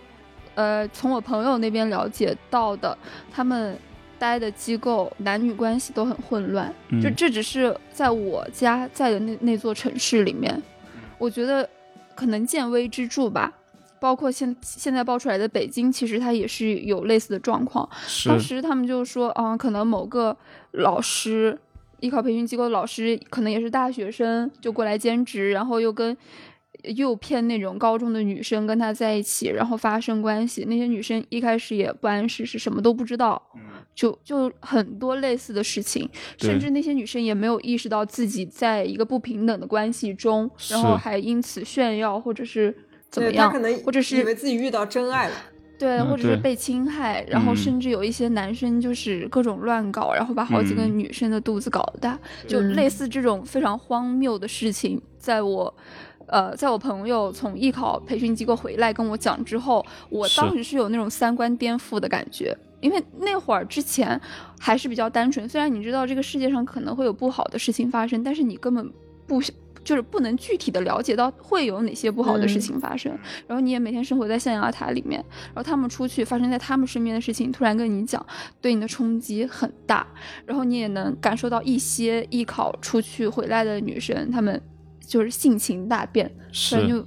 [0.56, 2.98] 呃，从我朋友那边了解到的，
[3.32, 3.78] 他们
[4.20, 10.62] 待的机构男女关系都很混乱，嗯就这只是在我家在的那那座城市里面，
[11.18, 11.68] 我觉得
[12.16, 13.54] 可能见微知著吧。
[14.00, 17.90] 包括现现在爆出来的北京，其实它也是有类似的状况。
[18.28, 20.38] 当时他们就说，嗯，可能某个
[20.74, 21.58] 老师，
[22.00, 26.16] 艺考培训机构的老师，可能也是大学生，就过来兼职，然后又跟
[26.84, 30.64] 诱骗那种高中的女生跟他在一起，然后发生关系。
[30.66, 33.42] 那些女生一开始也不谙世事，什么都不知道，
[33.96, 36.08] 就就很多类似的事情，
[36.38, 42.74] 甚至那些女生也没有意识到自己在一个不平等的关系中，然后还因此炫耀或者是
[43.10, 45.36] 怎么样可能，或者是以为自己遇到真爱了。
[45.80, 55.74] 对，或者是被侵害，然后嗯甚至有一些男生就是各种乱搞，然后把好几个嗯女生的肚子搞大，就嗯类似这种非常荒谬的事情，在我。
[56.28, 64.20] 呃，在我朋友从艺考培训机构回来跟我讲之后，我当时是有那种三观颠覆的感觉，因为那会儿之前
[64.60, 68.92] 还是比较单纯，虽然你知道这个世界上可能会有不好的事情发生，但是你根本
[69.26, 69.42] 不
[69.84, 72.60] 就是不能具体的了解到会有哪些不好的事嗯。
[72.60, 73.10] 情发生，
[73.48, 78.24] 然后你也每天生活在象牙塔里面，然后他们出去发生在他们身边的事情，突然跟你讲，
[78.60, 80.06] 对你的冲击很大，
[80.46, 84.62] 然后你也能感受到一些艺考出去回来的女生，她们
[85.08, 87.06] 就是性情大变，是，就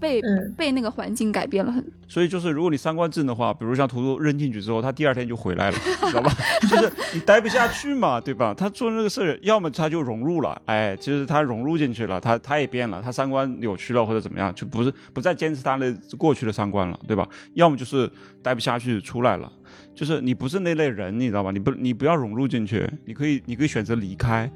[0.00, 1.84] 被、嗯被那个环境改变了很。
[2.08, 5.78] 所以就是如果你三观正的话，比如像图图扔进去之后，他第二天就回来了，
[6.08, 6.32] 知道吧？
[6.68, 8.52] 就是你待不下去嘛，对吧？
[8.52, 17.28] 他做那个事儿，要么他就融入了，哎，就是他融入进去了，他他也变了，他三观扭曲了或者怎么样，就不是不再坚持他的过去的三观了，对吧？
[17.54, 18.10] 要么就是
[18.42, 19.50] 待不下去出来了，
[19.94, 21.50] 就是你不是那类人，你知道吧？
[21.50, 24.50] 你不你不要融入进去，你可以你可以选择离开。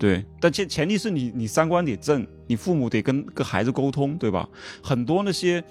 [0.00, 4.48] 对，但前前提是你你三观得正，你父母得跟跟孩子沟通，对吧？
[4.82, 5.62] 很多那些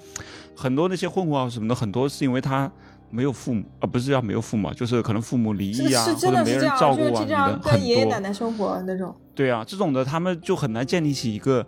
[0.56, 2.72] 很多那些混混啊什么的，很多是因为他
[3.10, 8.20] 没有父母啊，不是要没有父母啊，就是可能父母离异啊，是或者没人真的是这样，照顾啊就是经什么的，常跟爷爷奶。
[8.20, 9.16] 奶生活那种。
[9.34, 11.66] 对啊，这种的他们就很难建立起一个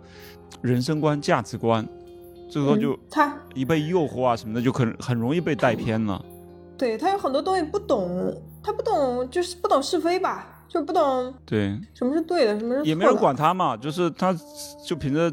[0.60, 1.84] 人生观、价值观，
[2.48, 6.24] 这个时候就嗯他一被诱惑啊什么的，就很很容易被带偏了。
[6.78, 12.84] 对他有很多东西不懂，他不懂就是不懂是非吧，就不懂对，什么是对的，什么是。
[12.84, 14.34] 也没人管他嘛，就是他
[14.86, 15.30] 就凭着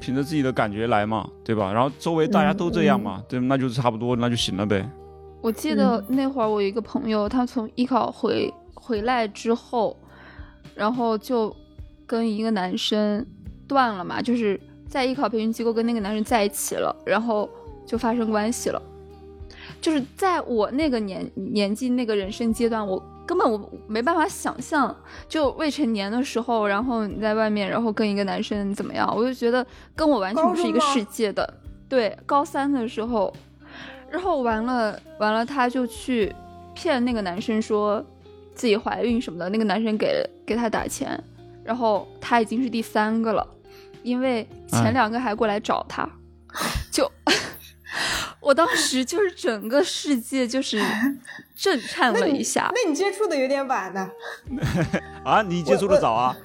[0.00, 1.72] 凭着自己的感觉来嘛，对吧？
[1.72, 4.84] 然后周围大家都这样嘛，对，那就差不多，那就行了呗。
[5.40, 9.96] 我记得那会儿我有一个朋友，他从艺考回回来之后，
[10.74, 11.54] 然后就
[12.04, 13.24] 跟一个男生
[13.68, 17.48] 断了嘛，就是在艺考培训机构跟那个男生在一起了，然后
[17.86, 18.82] 就发生关系了。
[19.80, 24.94] 就是在我那个年年纪那个人生阶段，我根本我没办法想象，
[25.28, 31.54] 就未成年的时候，然后你在外面，然后跟一个男生怎么样，我就觉得跟我完全不是一个世界的。
[31.88, 33.34] 对，高三的时候，
[34.10, 36.34] 然后完了完了，他就去
[36.74, 38.04] 骗那个男生说
[38.54, 41.22] 自己怀孕什么的，那个男生给给他打钱，
[41.64, 43.46] 然后他已经是第三个了，
[44.02, 46.08] 因为前哎两个还过来找他，
[46.90, 47.10] 就
[48.40, 50.80] 我当时就是整个世界就是
[51.56, 52.70] 震颤了一下。
[52.74, 54.08] 那你接触的有点晚呢。
[55.24, 56.36] 啊，你接触的早啊？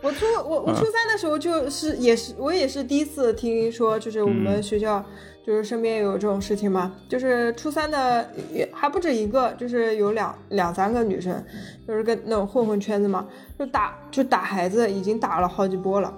[0.00, 5.04] 我初我我初三的时候就是也是我也是第一次听说，就是我们学校
[5.44, 11.44] 就是身边有这种事情嘛，就是初三的也还不止一个，就是有两两三个女生，
[11.86, 13.26] 就是跟那种混混圈子嘛，
[13.58, 16.12] 就打就打孩子，已经打了好几波了。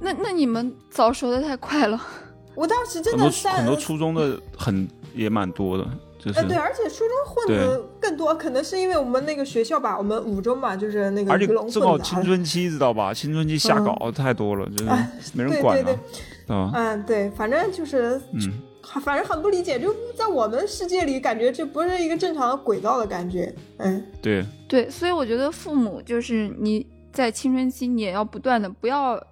[0.00, 2.00] 那那你们早熟的太快了。
[2.54, 5.86] 我当时真很多的三很多初中的很也蛮多的，
[6.18, 11.38] 就是呃，对，而且初中混的更多，可能是因为我们那个学校吧，我们五中嘛，就是那个
[11.70, 13.14] 正好青春期，知道吧？
[13.14, 15.98] 青春期瞎搞太多了，就是哎没人管了对对
[16.48, 16.70] 对，啊。
[16.74, 18.52] 嗯，对，反正就是嗯，
[19.00, 23.54] 反正很不理解，就在我们世界里感觉这不是一个正常的轨道的感觉。
[23.76, 29.22] 嗯，对对，所以我觉得父母就是你在青春期，你也要不断的不要。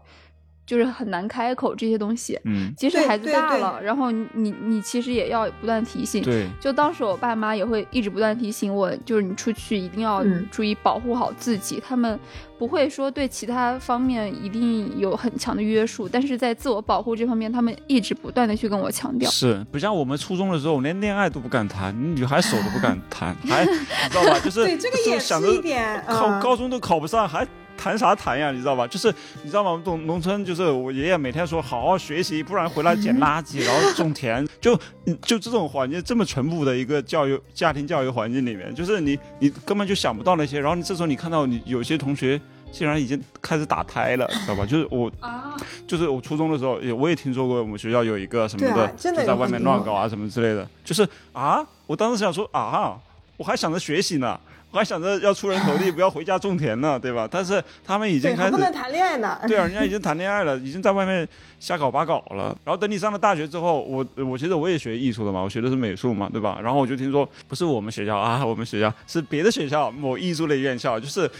[0.67, 6.23] 就是很难开口这些东西，嗯，即使孩子大了，然后你你你其实也要不断提醒。
[6.25, 11.81] 对就当时我爸妈也会一直不断提醒我，就是你出去一定要嗯注意保护好自己。
[11.87, 12.19] 他们
[12.59, 19.31] 不会说对其他方面一定有很强的约束，但是在自我保护这方面，他们一直不断的去跟我强调。
[19.31, 23.71] 是不像我们初中的时候，连恋爱都不敢谈，女孩手都不敢谈，还 你
[24.11, 24.41] 知道吧？
[24.43, 27.47] 就是对这个也是一点考嗯高中都考不上，还
[27.77, 28.51] 谈啥谈呀？
[28.51, 28.87] 你知道吧？
[28.87, 29.13] 就是
[29.43, 29.71] 你知道吗？
[29.71, 34.77] 我们农农村就是我爷爷每天说好好学习，不然回来捡垃圾，然后种田，就
[35.23, 42.41] 就这种环境这么淳朴的一个教育家庭教育环境里面，就是你你根本就想不到那些，然后你这时候你看到你有些同学。
[42.73, 44.67] 竟然已经开始打胎了，知道吧？
[44.67, 45.57] 就是我，啊，
[45.87, 50.69] 就是我初中的时候，也我也听说过我们学校有一个什么的，就在外面乱搞啊什么之类的。
[50.85, 52.99] 就是啊，我当时想说啊，
[53.37, 57.29] 我还想着学习呢，我还想着要出人头地， 不要回家种田呢，对吧？
[57.31, 59.39] 但是他们已经对，开始还不能谈恋爱呢。
[59.49, 61.27] 对啊，人家已经谈恋爱了，已经在外面
[61.59, 62.57] 瞎搞八搞了。
[62.65, 66.59] 然后等你上了大学之后，我我其实我也学艺术的嘛，我学的是美术嘛，对吧？
[66.63, 71.31] 然后我就听说，不是我们学校啊，我们学校是别的学校某艺术类院校，就是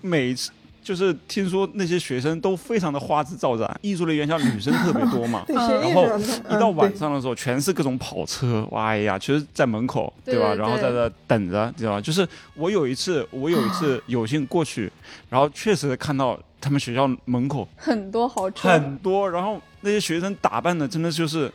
[0.00, 0.50] 每次。
[0.82, 6.04] 就是听说那些学生都非常的花枝招展， 艺术类院校女生特别多嘛， 然后
[6.50, 10.54] 一到晚嗯上的时候，全是各种跑车，哇哎呀，其实在门口，对吧？
[10.54, 12.00] 然后在这等着，知道吧？
[12.00, 14.90] 就是我有一次，我有一次有幸过去，
[15.28, 21.50] 然后确实看到他们学校门口 很多豪车，很多，然后那些学生打扮的真的就是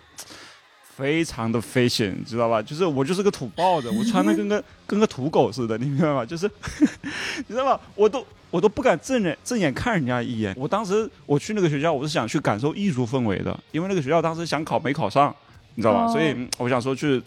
[0.98, 2.60] 非常的 fashion，你知道吧？
[2.60, 6.26] 就是我就是个土包子，我穿的跟个 跟个土狗似的，你明白吗？
[6.26, 6.50] 就是
[7.38, 7.80] 你知道吧？
[7.94, 10.56] 我都我都不敢正眼正眼看人家一眼。
[10.58, 15.34] 我当时我去那个学校，我是想去感受艺术氛围的，因为那个学校当时想考没考上。
[15.76, 16.06] 你知道吧？
[16.06, 17.22] 哦所以嗯我想说去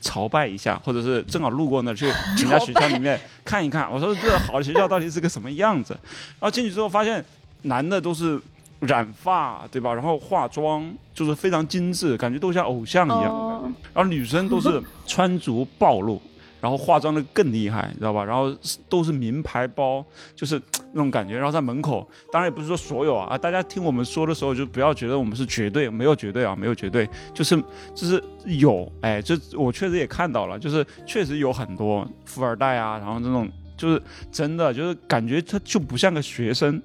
[0.00, 2.06] 朝拜一下，或者是正好路过那去
[2.36, 3.88] 人家学校里面看一看。
[3.88, 5.92] 我说这好的学校到底是个什么样子？
[6.40, 7.24] 然后进去之后发现，
[7.62, 8.40] 男的都是
[8.82, 9.94] 染发，对吧？
[9.94, 13.32] 然后化妆就是非常精致，感觉都像偶像一样。
[13.32, 16.20] 哦，然后女生都是穿着暴露，
[16.60, 18.24] 然后化妆的更厉害，你知道吧？
[18.24, 18.52] 然后
[18.88, 20.04] 都是名牌包，
[20.34, 20.60] 就是
[20.92, 21.36] 那种感觉。
[21.36, 27.56] 然后在门口，当然也不是说所有啊，啊，大家听我们说的时候就不要觉得我们是绝对，没有绝对啊，没有绝对，就是
[27.94, 34.02] 就是有，哎，这我确实也看到了，就是确实有很多富二代啊，然后这种就是
[34.32, 36.82] 真的就是感觉他就不像个学生。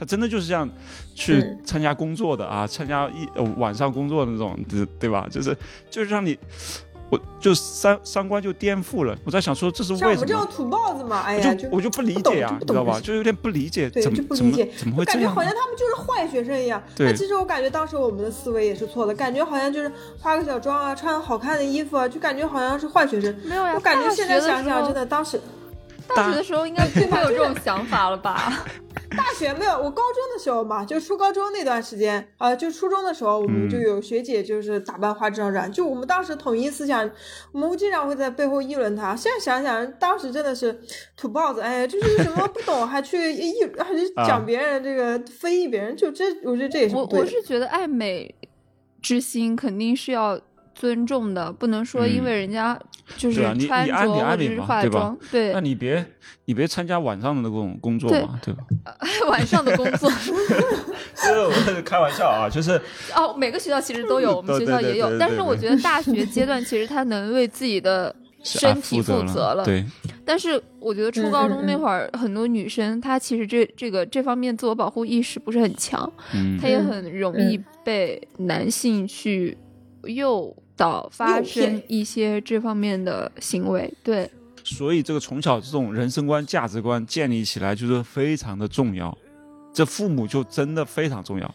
[0.00, 0.66] 他真的就是这样
[1.14, 5.28] 去嗯参加工作的啊，参加一、呃、晚上工作的那种，对对吧？
[5.30, 5.54] 就是
[5.90, 6.38] 就是让你，
[7.10, 9.14] 我就三三观就颠覆了。
[9.24, 10.20] 我在想说这是我为什么？
[10.20, 12.98] 们这种土包子嘛，哎呀，就我就不理解啊，你知道吧？
[12.98, 15.42] 就有点不理解，对怎么怎么就不理解怎么会这样感觉好？
[15.44, 16.82] 像他们就是坏学生一样。
[16.96, 23.36] 对那其实我感觉当时我们的思维也是错的，感觉好像就是化个小妆啊，穿好看的衣服啊，就感觉好像是坏学生。
[23.44, 25.38] 没有呀，我感觉现在想想，真的当时
[26.16, 28.64] 大学的时候应该不会有这种想法了吧？
[29.16, 37.10] 大学没有，我高中的时候嘛，就初高中那段时间，呃，就初中的时候，我们嗯就有学姐就是打扮花枝招展，就我们当时统一思想，
[37.52, 39.16] 我们经常会在背后议论她。
[39.16, 40.80] 现在想想，当时真的是
[41.16, 47.04] 土包子，哎，就是什么不懂还去议， 还去啊讲别人这个非议别人，就这，我觉得这也是我。
[47.10, 48.32] 我是觉得爱美
[49.02, 50.40] 之心肯定是要
[50.72, 52.78] 尊重的，不能说因嗯为人家
[53.16, 55.00] 就是你穿着你爱美爱或者是美嘛对吧？
[55.00, 55.52] 化妆，对。
[55.52, 56.04] 那你别
[56.46, 58.64] 你别参加晚上的那种工作嘛，对吧？
[59.28, 60.10] 晚上的工作。
[61.22, 62.80] 就是我是开玩笑啊，就是
[63.14, 69.84] 哦，每个学校其实都有，我们学校也有但是我觉得大学阶段其实他能为自己的 身体负负责了，对，
[70.24, 79.54] 但是我觉得初嗯高中那会儿，很多女生她其实这这个这方面自我保护意识不是很强，嗯她也嗯很容易被男性去
[80.04, 83.92] 诱导发生一些这方面的行为。
[84.02, 84.30] 对，
[84.64, 89.16] 所以这个从小这种人生观、价值观建立起来就是非常的重要，
[89.72, 91.54] 这父母就真的非常重要。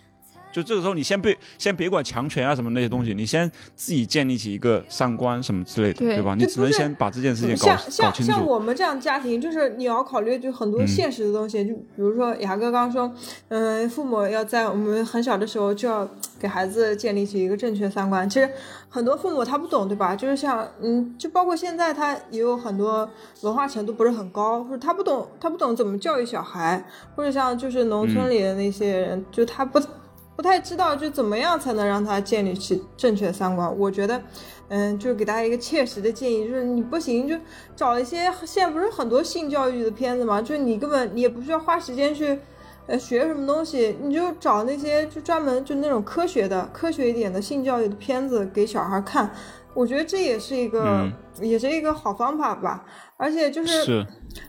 [0.54, 6.34] 就这个时候，你先别先别管强权啊什么那些东西，你先自己建立起一个三观什么之类的，对对吧？
[6.34, 8.46] 你只能先把这件事情搞像搞像像清楚。
[8.46, 13.14] 我们这样家庭，就是你要考虑就很多嗯现实的东西，就比如说雅哥刚说，
[13.50, 16.10] 嗯、父母要在我们很小的时候就要
[16.46, 18.30] 给孩子建立起一个正确三观。
[18.30, 18.48] 其实
[18.88, 20.16] 很多父母他不懂，对吧？
[20.16, 23.10] 就是像嗯，就包括现在他也有很多
[23.42, 26.86] 文化程度不是很高，或者他不懂他不懂怎么教育小孩，
[27.16, 29.82] 或者像就是农村里的那些人，就他不。
[30.38, 33.74] 不太知道就怎么样才能让他建立起正确的三观。
[33.80, 34.22] 我觉得，
[34.68, 37.38] 嗯，就是给大家一个切实的建议，就是你不行就
[37.74, 42.38] 找一些现在不是很多性教育的片子嘛，就是你根本你也不需要花时间去，
[42.88, 49.32] 呃学什么东西，你就找那些就专门就那种科学的、科学一点的性教育的片子给小孩看。
[49.74, 51.12] 我觉得这也是一个，嗯
[51.42, 52.86] 也是一个好方法吧。
[53.18, 54.06] 而且就是是，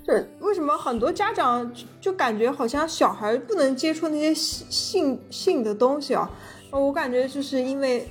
[0.06, 6.30] 就是为什么很多家长就就感觉好像小孩不能接触那些性性性的东西啊？
[6.70, 8.08] 呃我感觉就是因为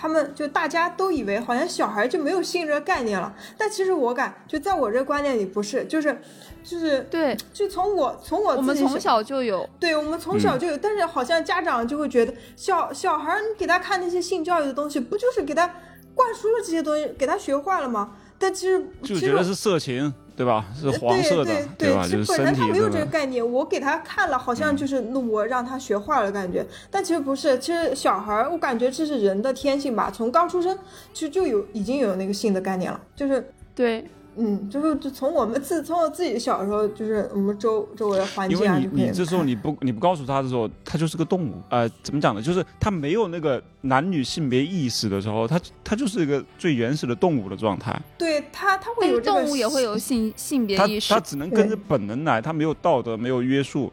[0.00, 6.16] 他们就大家都以为好像小孩就没有性这个概念了，但其实我感就在我这观念里不是，就是
[6.62, 15.66] 就是对，就从我从我我们从小就有，对我们从小嗯就有，但是好像家长就会觉得小小孩你给他看那些性教育的东西，不就是给他
[16.14, 18.12] 灌输了这些东西，给他学坏了吗？
[18.38, 20.64] 但其实其实就觉得是色情，对吧？
[20.80, 21.92] 是黄色的，对？
[22.04, 30.78] 其实就是身体本来他没有这这个概念，我给他看了，好像就是那我让他学坏了感觉，但其实不是，其实小孩儿，我感觉这是人的天性吧，从刚出生
[31.12, 34.04] 其实就有已经有那个性的概念了，就是对，
[34.40, 41.60] 嗯，就是就从我们自从我自己小时候，就是我们周周围的环境啊因为你你这时候你不你不告诉他的时候，他就是个动物。
[41.68, 42.40] 呃，怎么讲呢？
[42.40, 48.00] 就是他没有那个男女性别意识的时候，他他就是一个最原始的动物的状态。
[48.16, 53.92] 对他他会有这个动物也会有性性别他意识他，只能跟着本能来，他没有道德，没有约束，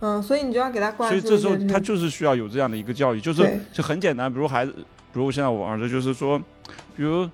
[0.00, 4.72] 嗯，所以你就要给他灌输所以这时候他就是需要有这样的一个教育，就是就很简单，比如孩子，
[5.12, 6.38] 比如现在我儿子就是说，
[6.96, 7.28] 比如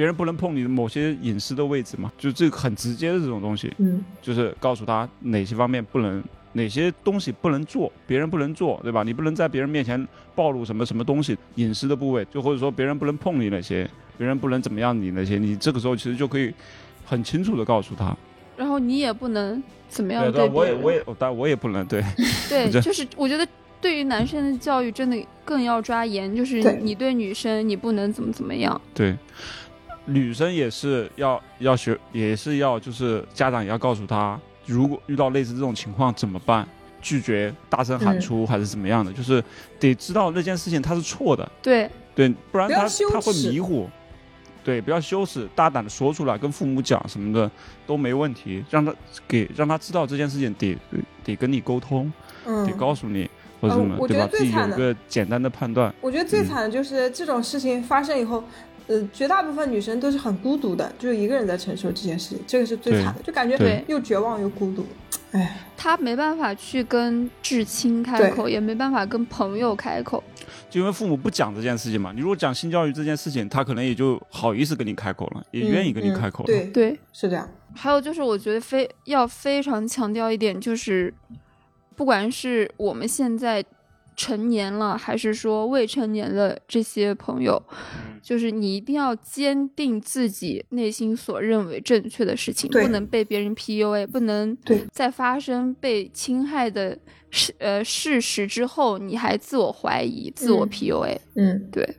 [0.00, 6.24] 别人不能碰你的某些隐私的位置嘛，就这个很直接的这种东西，嗯就是告诉他哪些方面不能，
[6.54, 9.02] 哪些东西不能做，别人不能做，对吧？
[9.02, 13.86] 你不能在别人面前暴露什么什么东西隐私的部位，就或者说别人不能碰你那些，
[14.16, 16.50] 别人不能怎么样你那些，你这个时候其实就可以
[17.04, 18.16] 很清楚的告诉他。
[18.56, 20.48] 然后你也不能怎么样对。
[20.48, 22.02] 我也我也，但我也不能对，
[22.48, 23.46] 对，就 是我觉得
[23.82, 28.80] 对于男生的教育真的更要抓严，就是你对女生你不能怎么怎么样。
[28.94, 29.14] 对，
[30.10, 36.66] 女生也是要要学，也是要就是家长也要告诉她，如果遇到类似这种情况怎么办，
[37.00, 39.42] 拒绝大声喊嗯出、还是怎么样的，就是
[39.78, 43.88] 得知道那件事情它是错的，对，对，不然他不他会迷糊。
[44.62, 47.50] 对，不要羞耻，大胆的说出来，跟父母讲什么的
[47.86, 48.94] 都没问题，让他
[49.26, 50.76] 给让他知道这件事情得
[51.24, 52.12] 得跟你沟通，
[52.44, 52.66] 嗯。
[52.66, 54.28] 得，告诉你或者呃什么，我觉对吧？
[54.30, 55.92] 自己有得最惨的个简单的判断。
[56.02, 56.46] 我觉得最嗯。
[56.46, 58.44] 惨的就是这种事情发生以后，
[58.90, 64.84] 呃，绝大部分女生都是很孤独的，就是一个人在承受这件事情，这个是最惨的，就感觉对又绝望又孤独。
[65.30, 70.20] 哎，他没办法去跟至亲开口，也没办法跟朋友开口。
[70.68, 76.46] 就因为父母不讲这件事情嘛，你如果讲性教育这件事情，他可能也就好意思跟你开口了，也愿意跟你嗯开口了。
[76.46, 77.48] 对，对，是这样。
[77.72, 81.14] 还有就是，我觉得非要非常强调一点，就是
[81.94, 83.64] 不管是我们现在
[84.20, 87.62] 成年了，还是说未成年的这些朋友，
[88.22, 96.98] 就是你一定要坚定自己内心所认为正确的事情，不能被别人 PUA，不能对在发生被侵害的
[97.30, 101.96] 事呃事实之后，你还自我怀疑、自我嗯 PUA，、嗯，对，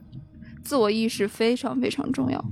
[0.63, 2.45] 自我意识非常非常重要。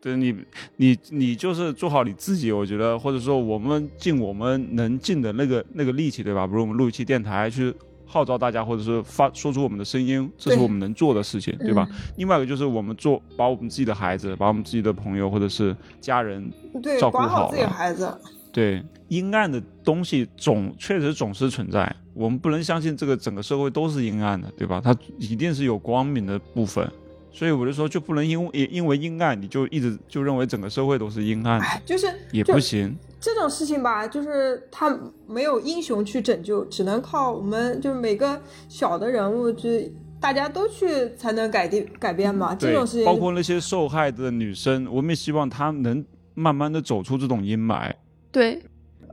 [0.00, 0.34] 对你，
[0.78, 6.46] 你你就是做好你自己，我觉得，或者说我们尽我们能尽的那个那个力气，对吧？
[6.46, 7.74] 比如我们录一期电台去
[8.12, 11.88] 号召大家，或者是发说出我们的声音，这是我们能做的事情，对吧？
[12.16, 16.50] 另外一个就是我们做，把我们自己的孩子，把我们自己的朋友或者是家人，
[16.82, 18.12] 对，照顾好自己的孩子。
[18.52, 24.80] 对阴暗的东西总确实总是存在，我们不能相信这个整个社会都是阴暗的，对吧？
[24.82, 26.90] 它一定是有光明的部分。
[27.32, 32.92] 所以我就说，就不能因为因为阴暗，你就一直就认为整个社会都是阴暗就是也不行。
[33.20, 42.54] 这种事情吧，就是他没有英雄去拯救，只能靠我们，就是每个小的人物，就是大家都去才能改变改变嘛。
[42.54, 46.02] 这种事，情，包括那些受害的女生，我们也希望她能
[46.34, 47.92] 慢慢的走出这种阴霾。
[48.32, 48.62] 对，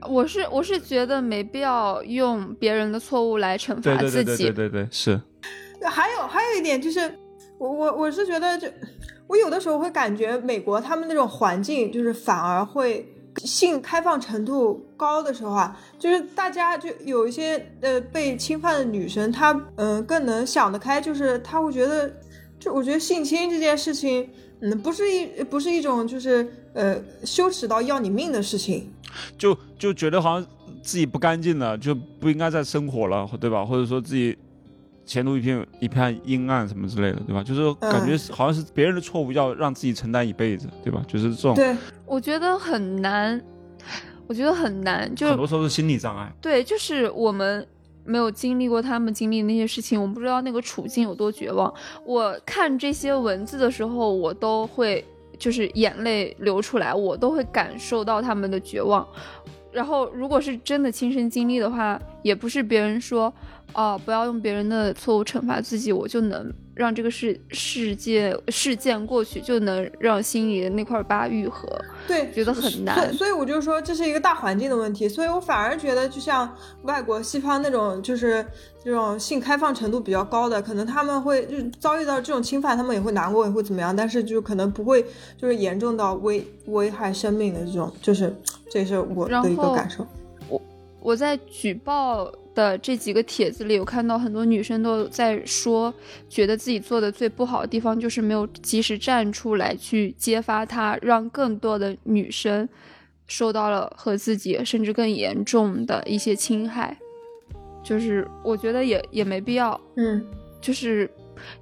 [0.10, 4.24] 我是我是觉得没必要用别人的错误来惩罚自己。
[4.24, 5.20] 对对对对对，是。
[5.90, 7.00] 还有还有一点就是，
[7.58, 8.68] 我我我是觉得就，
[9.28, 13.14] 我有的时候会感觉美国他们那种环境，就是反而会
[13.44, 22.12] 性开放程度高的时候啊，就是大家就有一些呃被侵犯的女生，她嗯、更能想得开，就是她会觉得，
[22.60, 24.30] 就我觉得性侵这件事情，
[24.62, 28.92] 嗯，不是一不是一种就是呃羞耻到要你命的事情，
[29.38, 30.50] 就就觉得好像
[30.82, 33.66] 自己不干净了，就不应该再生活了，对吧？
[33.66, 34.38] 或者说自己
[35.08, 37.42] 前途一片一片阴暗什么之类的，对吧？
[37.42, 41.02] 就是感觉好像是别人的错误要让自己承担一辈子，对吧？
[41.08, 41.76] 就是这种对，
[42.06, 43.42] 我觉得很难，
[44.28, 46.32] 我觉得很难，就很多时候是心理障碍。
[46.42, 47.66] 对，就是我们
[48.04, 51.74] 没有经历过他们经历的那些事情，我们不知道那个处境有多绝望。
[52.06, 55.04] 我看这些文字的时候，我都会
[55.40, 59.08] 就是眼泪流出来，我都会感受到他们的绝望。
[59.72, 63.32] 然后，如果是真的亲身经历的话，也不是别人说
[63.74, 71.68] 哦不要用别人的错误惩罚自己，我就能让这个事世界事件过去，就能让心里的那块疤愈合。
[72.08, 75.08] 对，觉得很难所以，所以我就说这是一个大环境的问题。
[75.10, 76.50] 所以我反而觉得，就像
[76.84, 78.46] 外国西方那种，就是
[78.84, 85.06] 这种性开放程度比较高的，可能他们会就遭遇到这种侵犯，他们也会难过，也会怎么样，但是就可能不会
[85.38, 88.34] 就是严重到危危害生命的这种，就是
[88.72, 90.08] 这是我的一个感受。
[91.08, 92.30] 我我在举报。
[92.58, 95.94] 的这几个帖子里，有看到很多女生都在说，
[96.28, 102.68] 觉得自己做的最不好的地方就是没有及时站出来去揭发他，让更多的女生
[103.28, 106.98] 受到了和自己甚至更严重的一些侵害。
[107.84, 110.26] 就是我觉得也也没必要，嗯，
[110.60, 111.08] 就是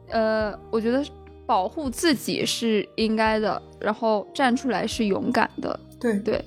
[0.07, 1.03] 呃，我觉得
[1.45, 6.41] 保护自己是应该的，然后站出来是勇敢的，对对。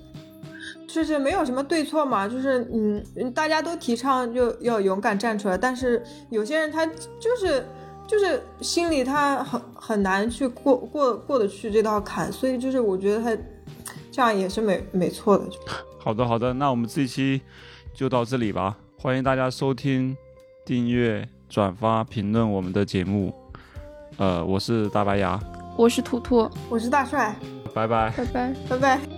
[0.89, 7.65] 就是没有什么对错嘛，就是嗯，大家都提倡就要勇敢站出来，但是有些人他就是
[8.06, 13.43] 就是心里他很很难去过过过得去这道坎，所以就是我觉得他
[14.10, 15.44] 这样也是没没错的。
[16.01, 17.43] 好的好的，那我们这期
[17.93, 20.16] 就到这里吧，欢迎大家收听、
[20.65, 23.35] 订阅、转发、评论我们的节目。
[24.16, 25.39] 呃，我是大白牙，
[25.77, 27.36] 我是图图，我是大帅，
[27.74, 29.17] 拜拜，拜拜，拜拜。